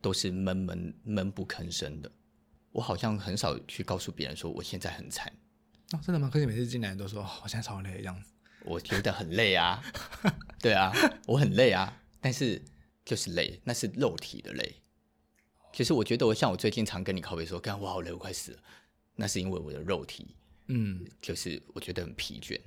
[0.00, 2.10] 都是闷闷闷不吭声的。
[2.72, 5.32] 我好像很少去告诉别人说我现在很惨。
[5.92, 6.28] 哦，真的吗？
[6.32, 8.32] 可是每次进来都说我现在超累这样子。
[8.64, 9.82] 我觉得很累啊，
[10.60, 10.92] 对啊，
[11.26, 12.62] 我很累啊，但是
[13.04, 14.76] 就是累，那是肉体的累。
[15.72, 18.62] 其实我觉得我像我最近常跟你靠背说，干我好累，我快死了，
[19.16, 20.36] 那是因为我的肉体，
[20.68, 22.60] 嗯，就是我觉得很疲倦。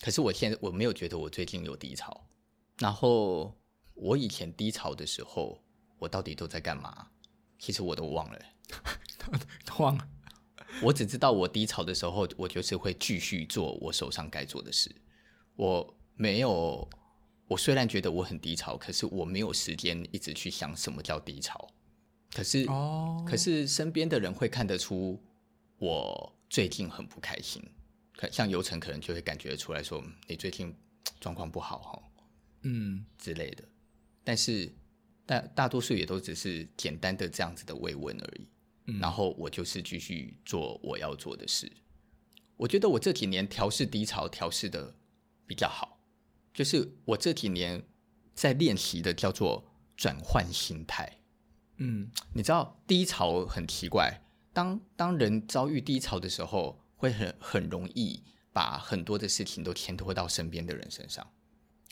[0.00, 2.24] 可是我现在我没有觉得我最近有低潮。
[2.78, 3.56] 然后
[3.94, 5.60] 我以前低潮的时候，
[5.98, 7.08] 我到底都在干嘛？
[7.58, 8.38] 其实我都忘了，
[9.78, 10.08] 忘了。
[10.82, 14.94] 我只知道我低潮的时候，我就是会继续做我手上该做的事。
[15.56, 16.88] 我没有，
[17.46, 21.68] 我虽然觉得我很低潮，可是我没有时间一直去想什么叫低潮。
[22.32, 25.20] 可是，哦，可是身边的人会看得出
[25.78, 27.62] 我最近很不开心。
[28.32, 30.74] 像游晨可能就会感觉出来说，你最近
[31.20, 32.02] 状况不好哈。
[32.62, 33.64] 嗯之类的，
[34.24, 34.72] 但是
[35.24, 38.48] 大大多数也都只是简单的这样子的慰问而已。
[38.88, 41.70] 嗯，然后我就是继续做我要做的事。
[42.56, 44.96] 我觉得我这几年调试低潮调试的
[45.46, 46.00] 比较好，
[46.52, 47.86] 就是我这几年
[48.34, 49.64] 在练习的叫做
[49.96, 51.20] 转换心态。
[51.76, 54.20] 嗯，你知道低潮很奇怪，
[54.52, 58.22] 当当人遭遇低潮的时候，会很很容易
[58.52, 61.24] 把很多的事情都牵拖到身边的人身上。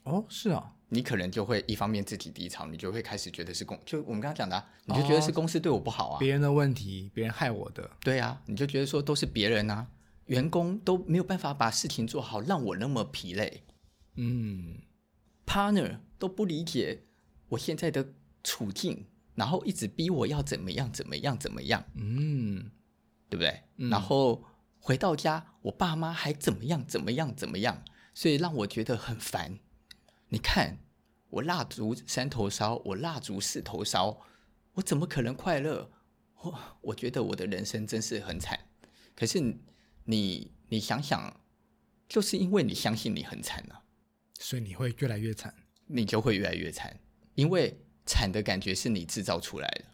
[0.02, 9.86] 哦，是啊，你可能就会一方面自己低潮，你就会开始觉得是公，就我们刚刚讲的、啊，你就觉得是公司对我不好啊，别人的问题，别人害我的，对啊，你就觉得说都是别人啊，
[10.26, 13.64] 员工都没有办法把事情做好，让我那么疲累，
[14.14, 14.78] 嗯
[15.44, 17.02] ，partner 都不理解
[17.48, 18.12] 我现在的
[18.44, 22.70] 处境，然后一直逼我要怎么样怎么样怎么样，嗯，
[23.28, 23.62] 对不对？
[23.78, 24.44] 嗯、然后
[24.78, 27.82] 回到家，我爸妈还怎么样怎么样怎么样，
[28.14, 29.58] 所以让我觉得很烦。
[30.28, 30.78] 你看，
[31.30, 34.20] 我蜡烛三头烧，我蜡烛四头烧，
[34.72, 35.90] 我怎么可能快乐？
[36.42, 38.58] 我我觉得我的人生真是很惨。
[39.14, 39.40] 可是
[40.04, 41.40] 你你想想，
[42.08, 43.82] 就是因为你相信你很惨啊，
[44.38, 45.54] 所以你会越来越惨，
[45.86, 46.98] 你就会越来越惨。
[47.34, 49.84] 因为惨的感觉是你制造出来的，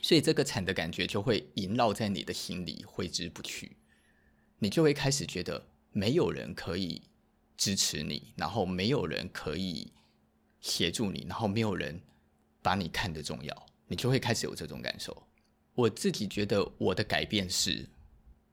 [0.00, 3.76] 所以这个惨的感觉就会萦绕在你的心里，挥之不去。
[4.58, 7.02] 你就会开始觉得没有人可以。
[7.60, 9.92] 支持你，然后没有人可以
[10.62, 12.00] 协助你，然后没有人
[12.62, 15.14] 把你看得重要，你就会开始有这种感受。
[15.74, 17.86] 我自己觉得我的改变是，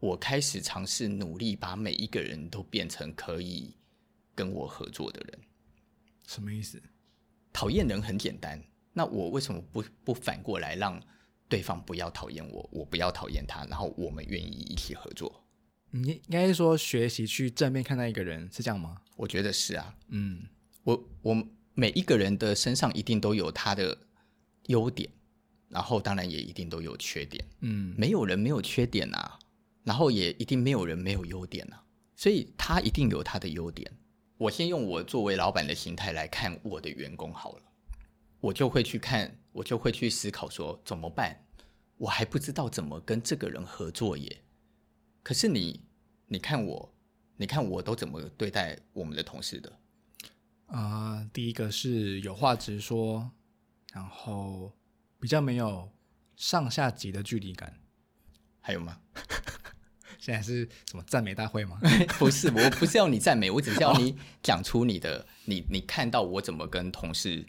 [0.01, 3.73] 我开始尝试努力把每一个人都变成可以
[4.35, 5.39] 跟我合作的人。
[6.27, 6.83] 什么意思？
[7.53, 11.01] 讨厌人很简单，那我为什么不不反过来让
[11.47, 15.46] 对方不要讨厌我，我不要讨厌他，然后我们愿意一起合作？
[16.01, 19.01] 你应该是说学习去正面看待一个人，是这样吗？
[19.15, 19.95] 我觉得是啊。
[20.09, 20.41] 嗯，
[20.83, 23.97] 我我每一个人的身上一定都有他的
[24.67, 25.09] 优点，
[25.69, 27.43] 然后当然也一定都有缺点。
[27.61, 29.39] 嗯，没有人没有缺点啊，
[29.83, 31.83] 然后也一定没有人没有优点啊，
[32.15, 33.91] 所以他一定有他的优点。
[34.37, 37.63] 我先用我作为老板的心态来看我的员工好了，
[38.39, 41.43] 我就会去看，我就会去思考说怎么办？
[41.97, 44.41] 我还不知道怎么跟这个人合作耶。
[45.23, 45.81] 可是你，
[46.27, 46.93] 你看我，
[47.37, 49.71] 你看我都怎么对待我们的同事的？
[50.67, 53.31] 啊、呃，第一个是有话直说，
[53.93, 54.73] 然后
[55.19, 55.89] 比较没有
[56.35, 57.73] 上下级的距离感。
[58.59, 58.99] 还有吗？
[60.19, 61.79] 现在是什么赞美大会吗？
[62.19, 67.45] 不是，我不是要你赞美，我只是要你讲出你的，你你看到我怎么跟同事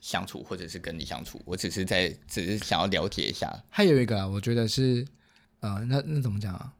[0.00, 1.38] 相处，或者是跟你相处。
[1.44, 3.62] 我只是在，只是想要了解一下。
[3.68, 5.06] 还有一个啊，我觉得是，
[5.60, 6.72] 呃，那那怎么讲啊？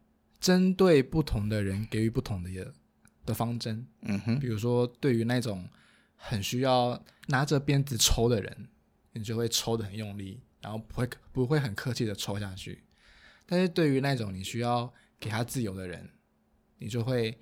[0.43, 2.75] 针对不同的人给予不同的
[3.25, 5.69] 的方针，嗯哼，比如说对于那种
[6.17, 8.69] 很需要拿着鞭子抽的人，
[9.13, 12.83] 你就会抽的很用力，然后不会不会很客气的抽下去。
[13.47, 16.11] 但是对于那种你需要给他自由的人，
[16.79, 17.39] 你就会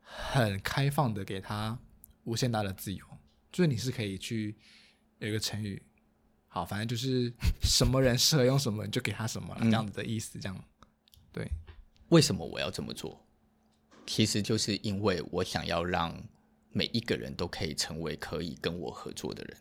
[0.00, 1.78] 很开放的给他
[2.24, 3.02] 无限大的自由，
[3.50, 4.54] 就是你是可以去
[5.20, 5.82] 有一个成语，
[6.48, 10.64] 好，反正就是什么人适合用什么，你就给他什么了，这样子的意思，这样，
[11.32, 11.50] 对。
[12.08, 13.20] 为什么我要这么做？
[14.06, 16.16] 其实就是因为我想要让
[16.70, 19.56] 每一个人都可以成为可以跟我合作的人，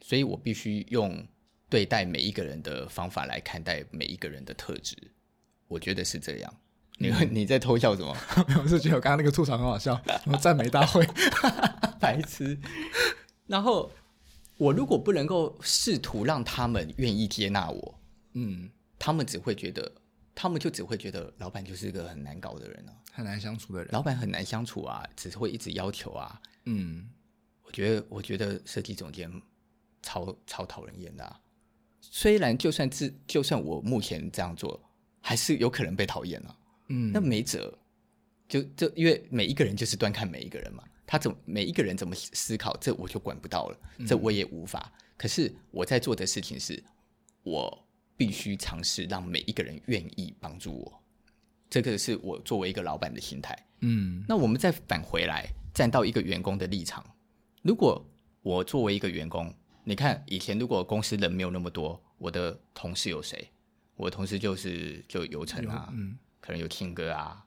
[0.00, 1.24] 所以我必须用
[1.68, 4.96] 对待每一个人的方法来看待每一个人的特质。
[5.68, 6.52] 我觉得是这样。
[6.98, 8.16] 你、嗯、 你在偷笑什么？
[8.60, 11.06] 我是觉得我刚刚那个吐槽很好笑， 什么赞美大会，
[12.00, 12.58] 白痴。
[13.46, 13.90] 然后
[14.56, 18.00] 我如果不能够试图让他们愿意接纳我，
[18.32, 19.92] 嗯，他们只会觉得，
[20.40, 23.92] 他们就只会觉得老板就是一个很难搞的人啊，很难相处的人。
[23.92, 26.40] 老板很难相处啊，只是会一直要求啊。
[26.64, 27.10] 嗯，
[27.62, 29.30] 我觉得，我觉得设计总监
[30.00, 31.38] 超超讨人厌的啊。
[32.00, 34.82] 虽然就算自就算我目前这样做，
[35.20, 36.56] 还是有可能被讨厌了。
[36.88, 37.78] 嗯，那没辙，
[38.48, 40.82] 就就因为每一个人就是端看每一个人嘛。
[41.06, 44.90] 他怎么每一个人怎么思考，这我就管不到了，这我也无法。
[44.90, 46.82] 嗯、可是我在做的事情是，
[47.42, 47.86] 我
[48.20, 51.02] 必须尝试让每一个人愿意帮助我。
[51.70, 53.56] 这个是我作为一个老板的心态。
[53.78, 57.02] 嗯，那我们再返回来，站到一个员工的立场。
[57.62, 58.06] 如果
[58.42, 59.50] 我作为一个员工，
[59.84, 63.50] 你看以前如果公司人没有那么多，我的同事有谁？
[63.96, 67.42] 我的同事就是就有成啊，嗯，可能有听歌啊，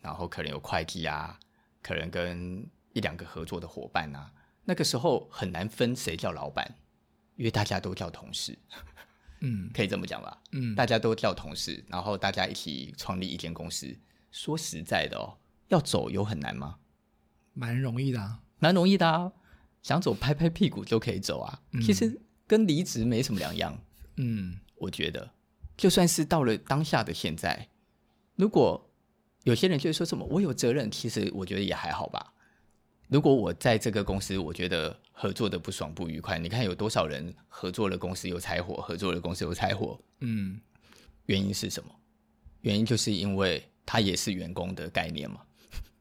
[0.00, 1.36] 然后可能有会计啊，
[1.82, 4.32] 可能跟一两个合作的伙伴啊，
[4.66, 6.76] 那个时候很难分谁叫老板，
[7.34, 8.56] 因为大家都叫同事，
[9.44, 13.94] 嗯，可以这么讲吧，嗯，大家都叫同事，然后大家一起创立一间公司。
[14.30, 15.36] 说实在的哦，
[15.68, 16.78] 要走有很难吗？
[17.52, 19.32] 蛮容易的啊，蛮容易的啊，
[19.82, 21.60] 想走拍拍屁股就可以走啊。
[21.72, 23.78] 嗯，其实跟离职没什么两样。
[24.16, 25.32] 嗯，我觉得
[25.76, 27.68] 就算是到了当下的现在，
[28.36, 28.90] 如果
[29.42, 32.31] 有些人就会说什么我有责任，其实我觉得也还好吧。
[33.12, 40.58] 如果我在这个公司，我觉得合作的不爽不愉快，你看有多少人合作了公司有柴火，合作了公司有柴火，嗯，
[41.26, 41.90] 原因是什么？
[42.62, 45.42] 原因就是因为他也是员工的概念嘛。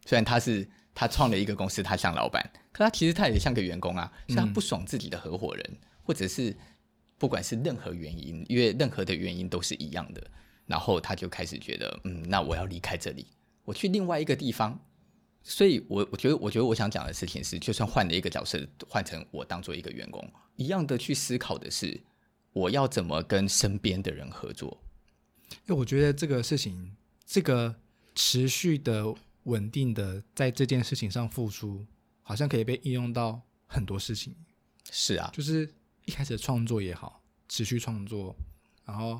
[0.05, 6.55] 虽然他是他创了一个公司，他像老板，可他其实他也像个员工啊，是他不爽自己的合伙人，或者是
[7.17, 10.25] 不管是任何原因，因为任何的原因都是一样的，
[10.65, 13.27] 然后他就开始觉得，嗯，那我要离开这里，
[13.65, 14.79] 我去另外一个地方。
[15.43, 20.23] 所以我，我我觉得，我觉得我想讲的事情是，就算换了一个角色，换成我当做一个员工，
[20.55, 21.99] 一样的去思考的是，
[22.53, 24.77] 我要怎么跟身边的人合作。
[25.65, 27.75] 因为我觉得这个事情，这个
[28.13, 31.85] 持续的、稳定的在这件事情上付出，
[32.21, 34.35] 好像可以被应用到很多事情。
[34.91, 35.67] 是啊，就是
[36.05, 38.35] 一开始创作也好，持续创作，
[38.85, 39.19] 然后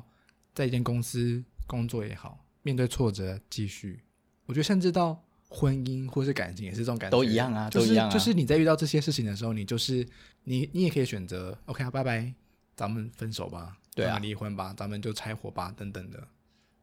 [0.54, 4.04] 在一间公司工作也好，面对挫折继续。
[4.46, 5.20] 我觉得甚至到。
[5.54, 8.10] 婚姻或是感情也是这种感觉，都一样啊，就是、都一样啊。
[8.10, 10.06] 就是你在遇到这些事情的时候，你就是
[10.44, 12.32] 你，你也可以选择 OK 啊，拜拜，
[12.74, 16.26] 咱们分手吧，对啊，离婚吧，咱们就拆伙吧，等等的。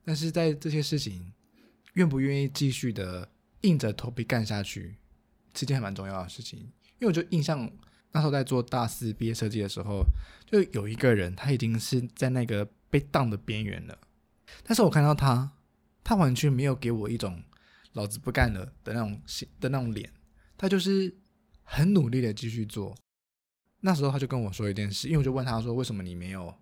[0.05, 1.33] 但是在这些事情，
[1.93, 3.27] 愿不愿意继续的
[3.61, 4.95] 硬着头皮干下去，
[5.55, 6.59] 是件还蛮重要的事情。
[6.59, 7.67] 因为我就印象
[8.11, 10.05] 那时候在做大四毕业设计的时候，
[10.45, 13.97] 就有一个人，他已经是在那个被当的边缘了，
[14.63, 15.51] 但是我看到他，
[16.03, 17.41] 他完全没有给我一种。
[17.93, 19.21] 老子不干了的那种
[19.59, 20.11] 的那种脸，
[20.57, 21.13] 他就是
[21.63, 22.95] 很努力的继续做。
[23.81, 26.53] 那时候他就跟我说一件事，因为我就问他说：“为什么你没有？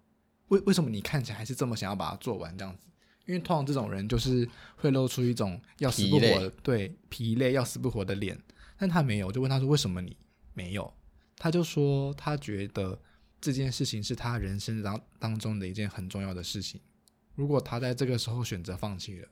[0.48, 2.88] 为为什么你看起来还是这么想要把它做完这样子？”
[3.26, 8.40] 因为通常这种人就是会露出一种要死不活的，对，疲累要死不活的脸。
[8.78, 10.16] 但他没有，我就问他说：“为什么你
[10.54, 10.94] 没有？”
[11.38, 12.98] 他就说他觉得
[13.42, 16.80] 这件事情是他人生当当中的一件很重要的事情。
[17.36, 19.28] 如果他在这个时候选择放弃了。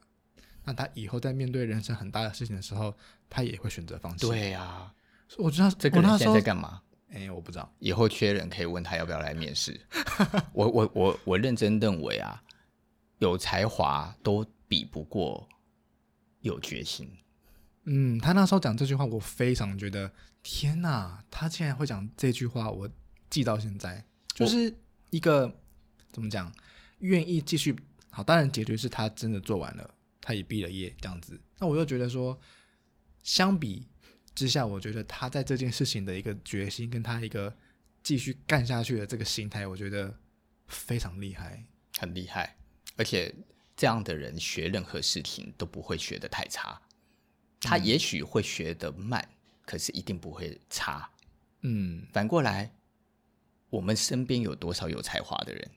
[0.65, 2.93] 那他以后在面对人生很大的事情的时候，
[3.29, 4.27] 他也会选择放弃。
[4.27, 4.93] 对呀、啊，
[5.37, 6.81] 我知道这个人现在在干嘛？
[7.11, 7.71] 哎，我不知道。
[7.79, 9.79] 以后缺人可以问他要不要来面试。
[10.51, 12.43] 我我我我认真认为啊，
[13.19, 15.47] 有才华都比不过
[16.41, 17.09] 有决心。
[17.83, 21.23] 嗯，他那时候讲这句话，我非常觉得天哪！
[21.29, 22.89] 他竟然会讲这句话，我
[23.29, 24.75] 记到现在，就是
[25.11, 25.55] 一个
[26.11, 26.51] 怎么讲，
[26.99, 27.75] 愿意继续。
[28.09, 29.93] 好，当然结局是他真的做完了。
[30.25, 32.39] 他也毕了业，这样子，那我又觉得说，
[33.21, 33.87] 相比
[34.33, 37.55] 之下，我觉得他在这件事情的一个决心，跟他一个
[38.01, 40.19] 继续干下去的这个心态，我觉得
[40.67, 41.63] 非常厉害，
[41.99, 42.57] 很厉害。
[42.95, 43.31] 而且
[43.77, 46.81] 这样的人学任何事情都不会学的太差，
[47.61, 51.07] 他也许会学的慢，嗯、可是一定不会差。
[51.61, 52.73] 嗯，反过来，
[53.69, 55.69] 我们身边有多少有才华的人？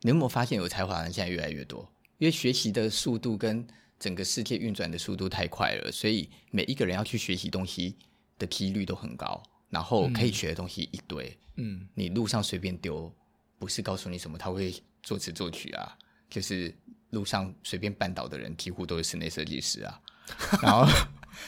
[0.00, 1.92] 你有没有发现有才华的人现在越来越多？
[2.20, 3.66] 因为学习的速度跟
[3.98, 7.96] 整个世界运转的速度太快了，所以每一个人要去学习东西
[8.38, 11.34] 的几率都很高，然后可以学的东西一堆。
[11.56, 13.10] 嗯，你路上随便丢，
[13.58, 15.96] 不是告诉你什么他会作词作曲啊，
[16.28, 16.74] 就是
[17.08, 20.00] 路上随便绊倒的人几乎都是室内设计师啊。
[20.62, 20.86] 然后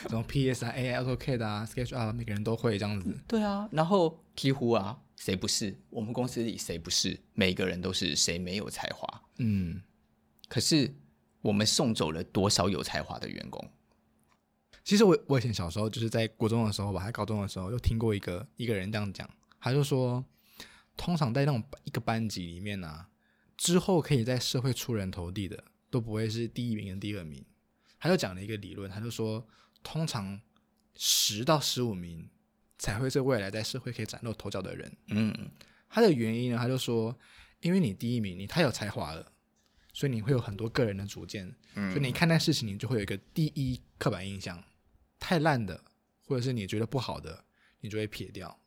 [0.08, 3.14] 什么 PS 啊、AI、AutoCAD 啊、SketchUp 啊，每个人都会这样子。
[3.28, 5.78] 对啊，然后几乎啊，谁不是？
[5.90, 7.20] 我们公司里谁不是？
[7.34, 9.22] 每个人都是，谁没有才华？
[9.36, 9.82] 嗯。
[10.52, 10.94] 可是，
[11.40, 13.72] 我们送走了多少有才华的员工？
[14.84, 19.26] 其实我我以前小时候就是在国中的时候吧，还高中的时候，又听过一个一个人这样讲，
[19.58, 20.22] 他就说，
[20.94, 23.08] 通常在那种一个班级里面呢、啊，
[23.56, 27.42] 之后可以在社会出人头地的，都不会是第一名跟第二名。
[27.98, 29.48] 他就讲了一个理论，他就说，
[29.82, 30.38] 通常
[30.94, 32.28] 十到十五名
[32.76, 34.94] 才会是未来在社会可以崭露头角的人。
[35.06, 35.50] 嗯，
[35.88, 37.18] 他的原因呢，他就说，
[37.60, 39.31] 因为你第一名，你太有才华了，
[39.92, 44.62] 所以你会有很多个人的主见，嗯，所以你看待事情，你就会有一个第一刻板印象。
[45.18, 45.84] 太烂的，
[46.26, 47.44] 或者是你觉得不好的，
[47.80, 48.58] 你就会撇掉。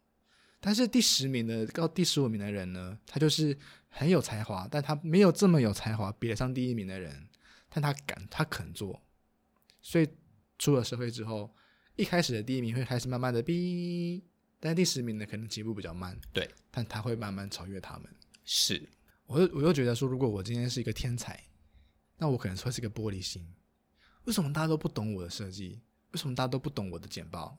[0.61, 3.57] 但是第十名的到第十五名的人呢，他就是
[3.89, 7.27] 很有才华，但他没有这么有才华比得上第一名的人，
[7.69, 9.01] 但他敢，他肯做。
[9.81, 10.07] 所以
[10.57, 11.53] 出了社会之后，
[11.95, 14.23] 一开始的第一名会开始慢慢的逼，
[14.59, 18.11] 但是第十名呢，可能起步比较慢，对，但他会慢慢超越他们。
[18.43, 18.81] 是，
[19.25, 21.43] 我又我又觉得说，如果我今天是一个天才，
[22.17, 23.45] 那我可能会是一个玻璃心。
[24.25, 25.81] 为什么大家都不懂我的设计？
[26.11, 27.57] 为什么大家都不懂我的简报？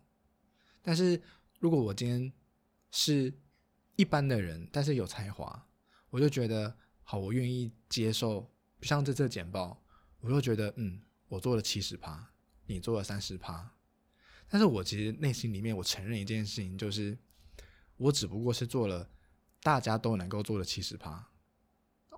[0.82, 1.20] 但是
[1.58, 2.32] 如果我今天
[2.90, 3.32] 是
[3.96, 5.68] 一般的人，但是有才华，
[6.10, 8.50] 我就觉得好，我愿意接受。
[8.82, 9.82] 像这次简报，
[10.20, 12.32] 我就觉得嗯，我做了七十趴，
[12.66, 13.72] 你做了三十趴。
[14.48, 17.18] 但是我其实内心里面，我承认一件事情，就是
[17.96, 19.10] 我只不过是做了
[19.62, 21.28] 大家都能够做的七十趴。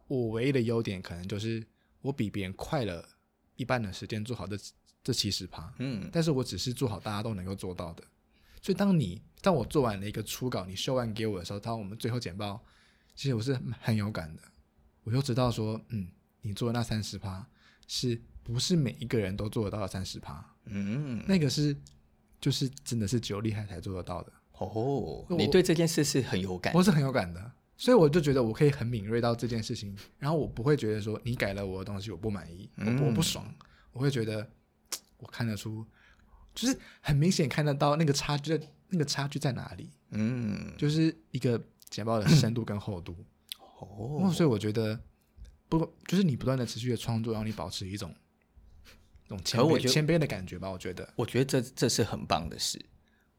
[0.09, 1.65] 我唯一的优点可能就是
[2.03, 3.09] 我比别人快了
[3.55, 4.59] 一半的时间做好这。
[5.01, 8.03] 这七十趴，嗯，但是我只是做好大家都能够做到的，
[8.61, 12.63] 所以当你当我做完了一个初稿，你修完给我的时候，当我们最后简报，
[13.15, 14.43] 其实我是很有感的，
[15.05, 16.09] 我就知道说，嗯，
[16.43, 17.47] 你做的那三十趴，
[17.87, 20.45] 是不是每一个人都做得到的三十趴？
[20.67, 21.75] 嗯，那个是
[22.39, 24.33] 就是真的是只有厉害才做得到的。
[24.59, 33.51] 哦，你对这件事是很有感，我是很有感的，所以我就觉得我可以很敏锐到这件事情，然后我不会觉得说你改了我的东西我不满意，我不我不爽，
[33.93, 34.47] 我会觉得。
[35.21, 35.85] 我看得出，
[36.55, 38.57] 就是很明显看得到那个差距，
[38.89, 39.91] 那个差距在哪里？
[40.11, 41.61] 嗯，就是一个
[41.91, 43.17] 简报的深度跟厚度。
[43.81, 44.97] 哦，所以我觉得，
[45.69, 45.77] 不，
[46.07, 48.15] 就是你不断的持续的创作，让你保持一种，
[49.27, 50.71] 那种谦卑谦卑的感觉吧。
[50.71, 52.81] 我觉得，我觉得这这是很棒的事。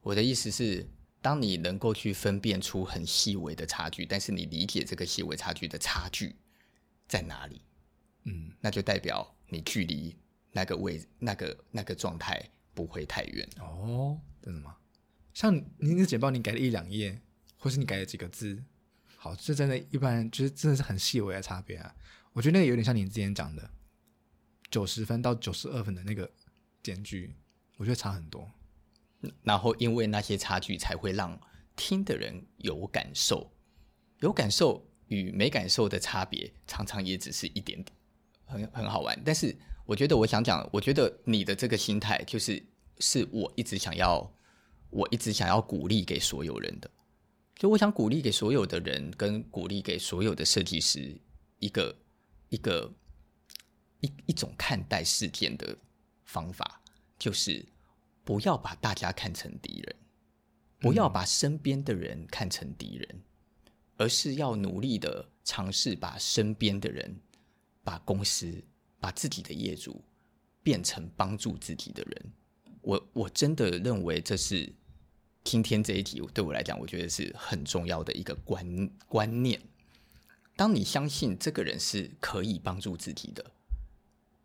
[0.02, 0.86] 我的意思是，
[1.22, 6.36] 当你能够去分辨出很细微的差距，但是你理解这个细微差距的差距
[7.06, 7.62] 在哪里，
[8.24, 10.16] 嗯，那就代表你距离。
[10.52, 12.44] 那个位，那个那个状态
[12.74, 14.76] 不会太远哦，真的吗？
[15.32, 17.22] 像你的简报，你改了一两页，
[17.56, 18.60] 或是你改了几个字，
[19.14, 21.94] 好，这真的，一般就是真的是很细微的差别啊。
[22.32, 23.70] 我觉得那个有点像你之前讲的
[24.72, 26.28] 九十分到九十二分的那个
[26.82, 27.32] 间距，
[27.76, 28.50] 我觉得差很多。
[29.42, 31.40] 然后因为那些差距，才会让
[31.76, 33.52] 听的人有感受，
[34.20, 37.96] 有感受与没感受的差别，常常也只是一点点，
[38.46, 39.56] 很很好玩，但是。
[39.86, 42.64] 我觉得我想讲，我觉得你的这个心态就是
[43.00, 44.32] 是我一直想要，
[44.90, 46.88] 我一直想要鼓励给所有人的。
[47.56, 51.20] 就我想鼓励给所有的人，跟鼓励给所有的设计师
[51.58, 51.96] 一个
[52.50, 52.94] 一个
[53.98, 55.76] 一一种看待事件的
[56.24, 56.80] 方法，
[57.18, 57.66] 就是
[58.30, 59.96] 不要把大家看成敌人，
[60.78, 63.22] 不要把身边的人看成敌人，
[63.96, 67.20] 而是要努力的尝试把身边的人，
[67.82, 68.62] 把公司。
[69.02, 70.04] 把自己的业主
[70.62, 72.32] 变成帮助自己的人，
[72.82, 74.70] 我我真的认为这是
[75.42, 79.58] 今天这一题对我来讲，我觉得是很重要的一个观观念。
[80.54, 83.42] 当你相信这个人是可以帮助自己的，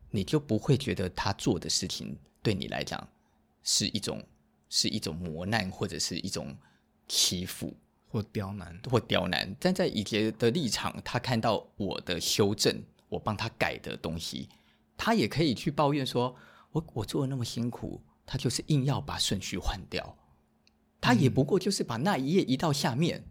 [0.09, 3.05] 你就不会觉得他做的事情对你来讲
[3.65, 4.23] 是一种
[4.69, 6.55] 是一种磨难，或者是一种
[7.09, 7.75] 欺负
[8.07, 9.53] 或刁难或刁难。
[9.59, 12.81] 站在以杰的立场，他看到我的修正。
[13.07, 14.49] 我帮他改的东西，
[14.97, 16.35] 他也可以去抱怨说
[16.73, 20.17] ：“我我做的那么辛苦，他就是硬要把顺序换掉。
[20.99, 23.23] 他也不过就是把那一页移到下面。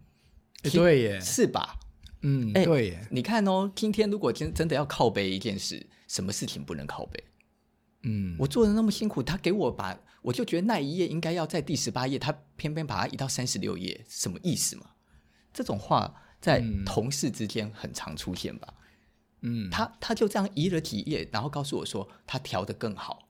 [0.63, 1.77] 嗯”对耶，是吧？
[2.21, 3.07] 嗯，对耶。
[3.11, 7.23] 你看哦，今天如果真真的要靠背一件事，什么事情不能靠背？
[8.03, 14.91] 嗯，我做的那么辛苦，他给我把，我就觉得那一页应该要在第十八页，他偏偏把它移到三十六页，什么意思嘛？
[15.53, 18.73] 这种话在同事之间很常出现吧？
[19.41, 23.29] 嗯，他他就这样移了几页，然后告诉我说他调得更好。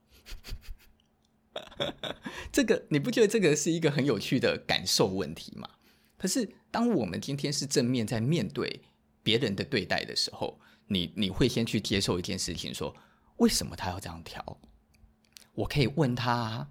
[2.52, 5.70] 这个你不觉得这个是一个很有趣的感受问题吗？
[6.18, 8.84] 可是当我们今天是正面在面对
[9.22, 12.96] 别人的对待的时候，你你会先去接受一件事情，说
[13.38, 14.62] 为什么他要这样调？
[15.56, 16.70] 我可以问他。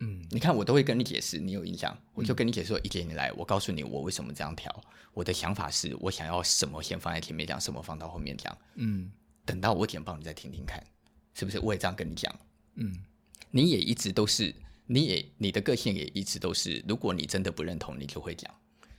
[0.00, 4.72] 嗯，你看我都会跟你解释，你有印象，我就跟你解释说，一姐你来，我告诉你我为什么这样调。
[5.12, 8.56] 我的想法是我想要什么先放在前面讲，什么放到后面讲。
[8.76, 9.10] 嗯，
[9.44, 10.80] 等到我简报你再听听看，
[11.34, 11.58] 是不是？
[11.58, 12.32] 我也这样跟你讲。
[12.76, 12.96] 嗯，
[13.50, 14.54] 你也一直都是，
[14.86, 18.54] 你也你的个性也一直都是，如果你真的不认同，你就会讲。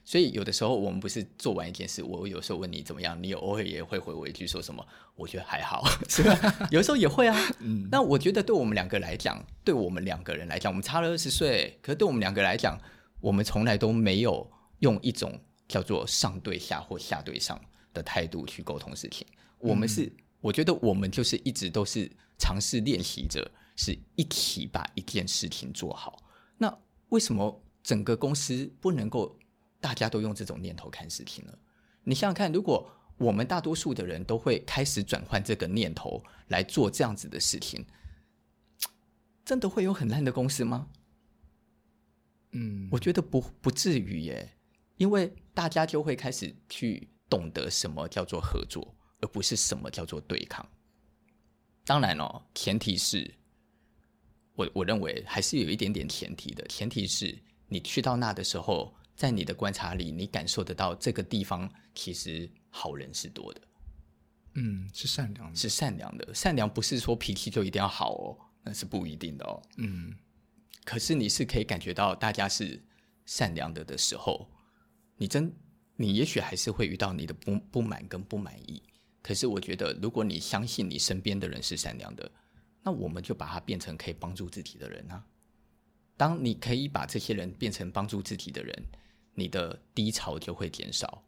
[0.09, 4.83] 所以有的时候我们不是做完一件事，我有时候问你怎么样，你偶尔也会回我一句说什么，
[5.15, 6.67] 我觉得还好， 是吧？
[6.71, 7.37] 有时候也会啊。
[7.61, 12.75] 嗯，那我觉得对我们两个来讲，对我们两个人来讲，我们差了二十岁，可是对我们两个来讲，
[13.21, 17.61] 我们从来都没有用一种叫做上对下或下对上
[17.93, 19.27] 的态度去沟通事情。
[19.59, 26.17] 我们是，嗯、我觉得我们就是一直都是尝试练习着，是一起把一件事情做好。
[26.57, 26.75] 那
[27.09, 29.37] 为什么整个公司不能够
[29.79, 31.59] 大家都用这种念头看事情了？
[32.03, 37.85] 你想想看，如果我们大多数的人都会开始转换这个念头来做这样子的事情，
[39.43, 40.87] 真的会有很烂的公司吗？
[42.51, 44.57] 嗯，我觉得不不至于耶，
[44.97, 48.95] 因为大家就会开始去懂得什么叫做合作。
[49.21, 50.65] 而不是什么叫做对抗。
[51.83, 53.29] 当然哦，前提是，
[54.55, 56.65] 我我认为还是有一点点前提的。
[56.69, 63.61] 前提是你去到那的时候，在你的观察里，你感受得到这个地方其实好人是多的。
[64.53, 66.33] 嗯，是善良的，是善良的。
[66.33, 69.61] 善良不是说脾气就一定要好哦，那是不一定的哦。
[69.75, 70.15] 嗯，
[70.85, 72.81] 可是你是可以感觉到大家是
[73.25, 74.49] 善良的的时候，
[75.17, 75.53] 你真
[75.97, 78.81] 你也许还是会遇到你的不不满跟不满意。
[79.21, 82.31] 可是我觉得，如果你相信你身边的人是善良的，
[82.81, 85.21] 那我们就把它变成可以帮助自己的人啊。
[86.15, 88.85] 当你可以把这些人变成帮助自己的人，
[89.39, 91.23] 你的低潮就会减少，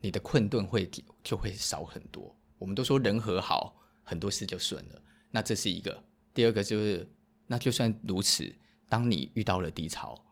[0.00, 0.90] 你的困顿会
[1.22, 2.34] 就会少很多。
[2.58, 5.02] 我们都说人和好，很多事就顺了。
[5.30, 6.02] 那这是一个。
[6.34, 7.08] 第二个就是，
[7.46, 8.52] 那就算如此，
[8.88, 10.22] 当你遇到了低潮，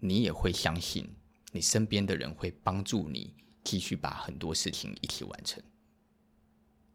[0.00, 1.08] 你也会相信
[1.52, 5.62] 你身边的人会帮助你继续把很多事情一起完成。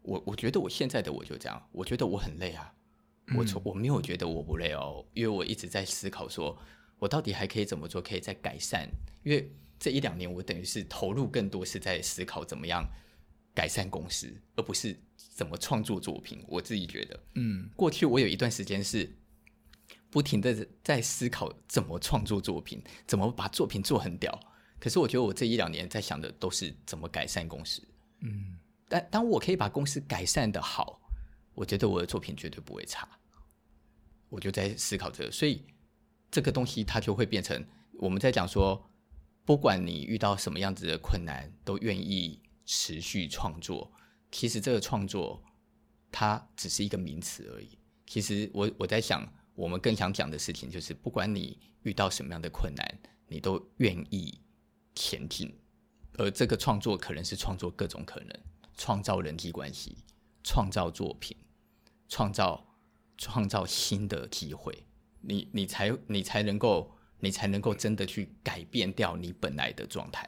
[0.01, 2.73] 我我觉得我现在的我就这样，我觉得我很累啊，
[3.37, 6.57] 我从我没有觉得我不累哦，因为我一直在思考说，
[6.99, 8.87] 我到底还可以怎么做，可以再改善。
[9.23, 12.87] 因为这一两年我等于是投入更多是在思考怎么样
[13.55, 16.43] 改善公司，而不是怎么创作作品。
[16.47, 19.09] 我自己觉得，嗯，过去我有一段时间是
[20.09, 24.37] 不停的在思考怎么创作作品，怎么把作品做很屌。
[24.79, 27.81] 可是我觉得我这一两年在想的都是怎么改善公司，
[28.21, 28.57] 嗯。
[28.91, 30.99] 但当我可以把公司改善的好，
[31.53, 33.07] 我觉得我的作品绝对不会差。
[34.29, 35.63] 我就在思考这个，所以
[36.31, 38.89] 这个东西它就会变成我们在讲说，
[39.45, 43.91] 不管你遇到什么样子的困难，都愿意持续创作。
[44.31, 45.43] 其实这个创作
[46.11, 47.77] 它只是一个名词而已。
[48.05, 54.39] 其实我我在想，我们更想讲的事情就是，不管你遇到什么样的困难，你都愿意
[54.95, 55.53] 前进。
[56.17, 58.39] 而这个创作可能是创作各种可能。
[58.75, 59.97] 创造人际关系，
[60.41, 61.35] 创造作品，
[62.07, 62.65] 创造
[63.17, 64.85] 创造新的机会，
[65.21, 70.27] 你你才你才能够你才能够真的去改变掉你本来的状态。